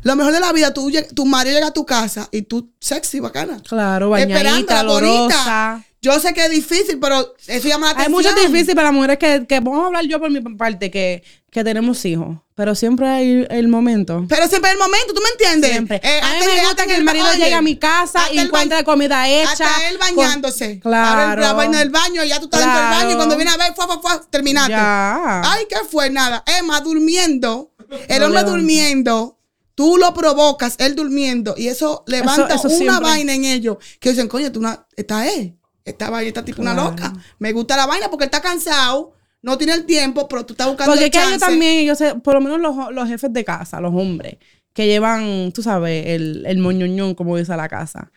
Lo 0.01 0.15
mejor 0.15 0.34
de 0.34 0.39
la 0.39 0.51
vida, 0.51 0.73
tú, 0.73 0.91
tu 1.13 1.25
marido 1.25 1.56
llega 1.56 1.67
a 1.67 1.73
tu 1.73 1.86
casa 1.86 2.28
y 2.32 2.41
tú 2.41 2.71
sexy, 2.82 3.19
bacana. 3.21 3.62
Claro, 3.67 4.10
bañadita, 4.10 4.84
bonita. 4.84 5.86
Yo 6.06 6.20
sé 6.20 6.34
que 6.34 6.46
es 6.46 6.52
difícil, 6.52 7.00
pero 7.00 7.34
eso 7.48 7.68
llama 7.68 7.88
la 7.88 8.00
Hay 8.00 8.06
atención. 8.06 8.34
mucho 8.36 8.48
difícil 8.52 8.76
para 8.76 8.89
las 8.89 8.94
mujeres 8.94 9.18
que, 9.18 9.46
que 9.48 9.60
vamos 9.60 9.84
a 9.84 9.88
hablar 9.88 10.06
yo 10.06 10.20
por 10.20 10.30
mi 10.30 10.39
parte, 10.41 10.91
que, 10.91 11.24
que 11.50 11.63
tenemos 11.63 12.06
hijos. 12.06 12.38
Pero 12.54 12.76
siempre 12.76 13.08
hay 13.08 13.48
el 13.50 13.68
momento. 13.68 14.24
Pero 14.30 14.48
siempre 14.48 14.70
es 14.70 14.76
el 14.76 14.80
momento, 14.80 15.13
¿tú 15.13 15.22
me 15.22 15.30
entiendes? 15.32 15.72
Siempre. 15.72 16.00
Eh, 16.04 16.22
a 16.22 16.34
mí 16.34 16.39
me 16.46 16.54
que- 16.54 16.62
gusta 16.68 16.86
que 16.86 16.96
el 16.96 17.04
marido 17.04 17.26
oye, 17.28 17.39
llegue 17.39 17.54
a 17.56 17.62
mi 17.62 17.76
casa 17.78 18.32
y 18.32 18.38
encuentre 18.38 18.84
comida 18.84 19.28
hecha. 19.28 19.52
Hasta 19.52 19.89
él 19.89 19.98
con- 19.98 20.15
bañándose. 20.15 20.80
Claro. 20.80 21.22
Abre 21.32 21.41
la 21.41 21.54
vaina 21.54 21.80
del 21.80 21.89
baño 21.89 22.24
y 22.24 22.30
ya 22.30 22.39
tú 22.39 22.46
estás 22.46 22.62
dentro 22.62 22.80
del 22.80 22.89
baño 22.91 23.12
y 23.12 23.15
cuando 23.15 23.36
viene 23.36 23.52
a 23.52 23.58
ver, 23.58 23.74
fue, 23.76 23.86
fue, 23.88 23.98
fue, 24.02 24.12
terminaste. 24.30 24.72
Ya. 24.72 25.41
Ay, 25.52 25.65
¿qué 25.68 25.78
fue? 25.89 26.10
Nada. 26.12 26.44
Emma 26.60 26.80
durmiendo. 26.82 27.72
El 28.08 28.24
hombre 28.24 28.44
durmiendo. 28.44 29.38
Tú 29.76 29.98
lo 29.98 30.13
provocas, 30.13 30.76
él 30.78 30.96
durmiendo. 30.96 31.56
Y 31.58 31.68
eso 31.68 32.04
levanta 32.08 32.54
eso 32.56 32.68
una 32.70 32.78
siempre. 32.78 33.00
vaina 33.02 33.34
en 33.34 33.44
ellos. 33.44 33.78
Que 34.00 34.12
dicen, 34.12 34.28
coño, 34.30 34.50
tú 34.52 34.60
una, 34.60 34.86
esta 34.96 35.28
es. 35.28 35.52
Esta 35.86 36.10
vaina, 36.10 36.28
esta 36.28 36.43
tipo 36.43 36.62
una 36.63 36.74
Claro. 36.74 36.89
loca. 36.89 37.13
Me 37.38 37.54
gusta 37.54 37.78
la 37.78 37.86
vaina 37.86 38.10
porque 38.10 38.26
él 38.26 38.32
está 38.34 38.41
cansado. 38.41 39.13
No 39.43 39.58
tiene 39.60 39.74
el 39.74 39.86
tiempo, 39.86 40.28
pero 40.28 40.43
tú 40.43 40.54
estás 40.54 40.65
buscando 40.67 40.91
Porque 40.93 41.06
el 41.06 41.12
es 41.12 41.12
que 41.12 41.19
chance. 41.24 41.39
también, 41.39 41.78
ellos 41.80 42.00
se- 42.00 42.15
por 42.15 42.34
lo 42.34 42.41
menos 42.41 42.60
los, 42.60 42.91
los 42.91 43.08
jefes 43.08 43.32
de 43.32 43.45
casa, 43.45 43.80
los 43.80 43.93
hombres, 43.93 44.38
que 44.74 44.88
llevan, 44.88 45.52
tú 45.54 45.62
sabes, 45.62 46.08
el, 46.08 46.43
el 46.48 46.58
moñoñón, 46.58 47.13
como 47.13 47.38
dice 47.38 47.54
a 47.54 47.58
la 47.58 47.69
casa. 47.69 48.12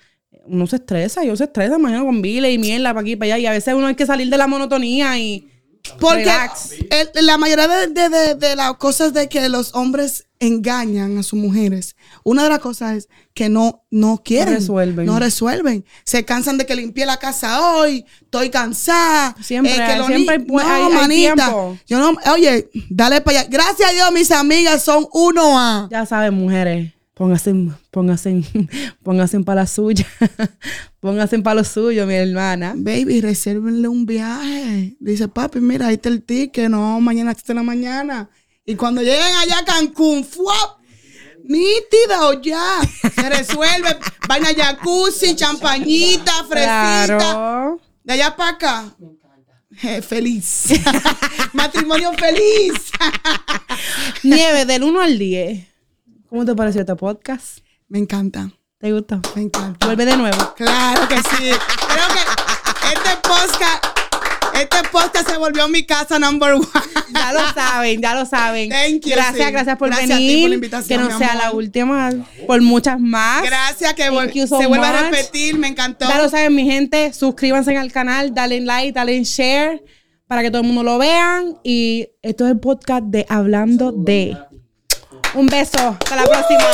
Uno 0.47 0.67
se 0.67 0.77
estresa, 0.77 1.23
yo 1.25 1.37
se 1.37 1.45
estresa 1.45 1.77
mañana 1.77 2.03
con 2.05 2.23
vile 2.23 2.51
y 2.51 2.57
mierda 2.57 2.89
para 2.95 3.03
aquí 3.03 3.13
y 3.13 3.17
para 3.17 3.35
allá. 3.35 3.39
Y 3.43 3.47
a 3.47 3.51
veces 3.51 3.75
uno 3.75 3.87
hay 3.87 3.95
que 3.95 4.07
salir 4.07 4.31
de 4.31 4.39
la 4.39 4.47
monotonía 4.47 5.19
y. 5.19 5.47
Porque 6.01 6.33
el- 7.15 7.27
la 7.27 7.37
mayoría 7.37 7.69
de, 7.69 7.87
de- 7.89 8.09
de- 8.09 8.35
de 8.35 8.57
las 8.57 8.75
cosas 8.79 9.13
de 9.13 9.29
que 9.29 9.47
los 9.51 9.75
hombres 9.75 10.28
engañan 10.41 11.19
a 11.19 11.23
sus 11.23 11.39
mujeres, 11.39 11.97
una 12.25 12.45
de 12.45 12.49
las 12.51 12.59
cosas 12.61 12.97
es 12.97 13.09
que 13.35 13.49
no, 13.49 13.85
no 13.91 14.23
quieren. 14.25 14.55
resuelven. 14.55 15.07
No 15.07 15.19
resuelven. 15.19 15.85
Se 16.05 16.25
cansan 16.25 16.59
de 16.59 16.67
que 16.67 16.75
limpié 16.77 17.07
la 17.07 17.17
casa 17.19 17.61
hoy, 17.77 18.05
estoy 18.23 18.51
cansada. 18.51 19.35
Siempre 19.41 19.73
eh, 19.73 19.77
que 19.77 20.05
siempre 20.07 20.39
ni- 20.39 20.59
hay- 20.61 21.09
tiempo. 21.09 21.79
Yo 21.87 21.99
no, 21.99 22.17
oye, 22.33 22.69
dale 22.91 23.21
para 23.21 23.41
allá. 23.41 23.49
Gracias 23.51 23.91
a 23.91 23.93
Dios, 23.95 24.13
mis 24.13 24.31
amigas 24.31 24.83
son 24.83 25.07
uno 25.13 25.59
a. 25.59 25.89
Ya 25.91 26.07
saben, 26.07 26.35
mujeres, 26.35 26.93
pónganse, 27.15 27.53
pónganse, 27.91 28.43
pónganse 29.03 29.41
para 29.41 29.63
la 29.63 29.67
suya. 29.67 30.07
pónganse 31.01 31.39
para 31.41 31.57
lo 31.57 31.65
suyo, 31.65 32.07
mi 32.07 32.15
hermana. 32.15 32.75
Baby, 32.77 33.21
resérvenle 33.21 33.89
un 33.89 34.07
viaje. 34.07 34.97
Dice, 35.01 35.29
papi, 35.29 35.61
mira, 35.61 35.89
ahí 35.89 35.95
está 35.95 36.09
el 36.09 36.23
ticket. 36.23 36.69
No, 36.69 37.01
mañana 37.01 37.31
hasta 37.31 37.55
la 37.55 37.63
mañana. 37.63 38.29
Y 38.69 38.77
cuando 38.77 39.01
lleguen 39.01 39.35
allá 39.35 39.61
a 39.61 39.65
Cancún, 39.65 40.23
¡fuap! 40.27 40.81
Nítido, 41.43 42.35
ya. 42.43 42.81
Se 43.15 43.31
resuelve. 43.31 43.99
Vaina 44.29 44.51
jacuzzi, 44.55 45.35
champañita, 45.35 46.45
fresita. 46.45 47.07
Claro. 47.07 47.81
De 48.05 48.13
allá 48.13 48.37
para 48.37 48.51
acá. 48.51 48.85
Eh, 49.83 50.03
feliz. 50.03 50.67
Matrimonio 51.55 52.13
feliz. 52.13 52.93
Nieve, 54.23 54.67
del 54.67 54.83
1 54.83 55.01
al 55.01 55.19
10. 55.19 55.67
¿Cómo 56.29 56.45
te 56.45 56.55
pareció 56.55 56.83
este 56.83 56.95
podcast? 56.95 57.61
Me 57.89 57.99
encanta, 57.99 58.51
¿Te 58.77 58.93
gustó? 58.93 59.19
me 59.35 59.41
encanta. 59.41 59.87
Vuelve 59.87 60.05
de 60.05 60.15
nuevo. 60.19 60.55
Claro 60.55 61.09
que 61.09 61.17
sí. 61.17 61.53
Creo 61.89 62.09
que 62.13 62.89
este 62.89 63.17
podcast, 63.23 63.98
este 64.61 64.89
podcast 64.91 65.31
se 65.31 65.37
volvió 65.39 65.69
mi 65.69 65.85
casa 65.85 66.19
number 66.19 66.55
one. 66.55 66.67
Ya 67.15 67.33
lo 67.33 67.41
saben, 67.55 68.01
ya 68.01 68.15
lo 68.15 68.27
saben. 68.27 68.71
Thank 68.71 69.07
you, 69.07 69.11
gracias, 69.11 69.47
sí. 69.47 69.53
gracias 69.53 69.77
por 69.77 69.89
Gracias 69.89 70.11
a 70.11 70.17
ti 70.19 70.27
venir. 70.27 70.41
por 70.43 70.49
la 70.51 70.55
invitación, 70.55 71.03
que 71.03 71.09
no 71.09 71.19
sea 71.19 71.33
amor. 71.33 71.43
la 71.43 71.53
última, 71.53 72.11
por 72.47 72.61
muchas 72.63 73.01
más. 73.01 73.43
Gracias 73.43 73.95
que 73.95 74.47
so 74.47 74.59
se 74.59 74.67
vuelva 74.67 74.91
a 74.91 75.03
repetir, 75.11 75.59
me 75.59 75.69
encantó. 75.69 76.09
Ya 76.09 76.19
lo 76.19 76.29
saben, 76.29 76.55
mi 76.55 76.65
gente. 76.65 77.13
Suscríbanse 77.13 77.77
al 77.77 77.93
canal, 77.93 78.35
dale 78.35 78.61
like, 78.61 78.93
dale 78.93 79.23
share 79.25 79.83
para 80.27 80.43
que 80.43 80.51
todo 80.51 80.63
el 80.63 80.67
mundo 80.67 80.83
lo 80.83 80.99
vean. 80.99 81.59
Y 81.63 82.09
esto 82.23 82.45
es 82.45 82.53
el 82.53 82.61
podcast 82.61 83.05
de 83.05 83.27
Hablando 83.29 83.93
de. 83.93 84.37
Un 85.35 85.47
beso. 85.47 85.97
Hasta 86.01 86.17
la 86.17 86.25
próxima. 86.25 86.65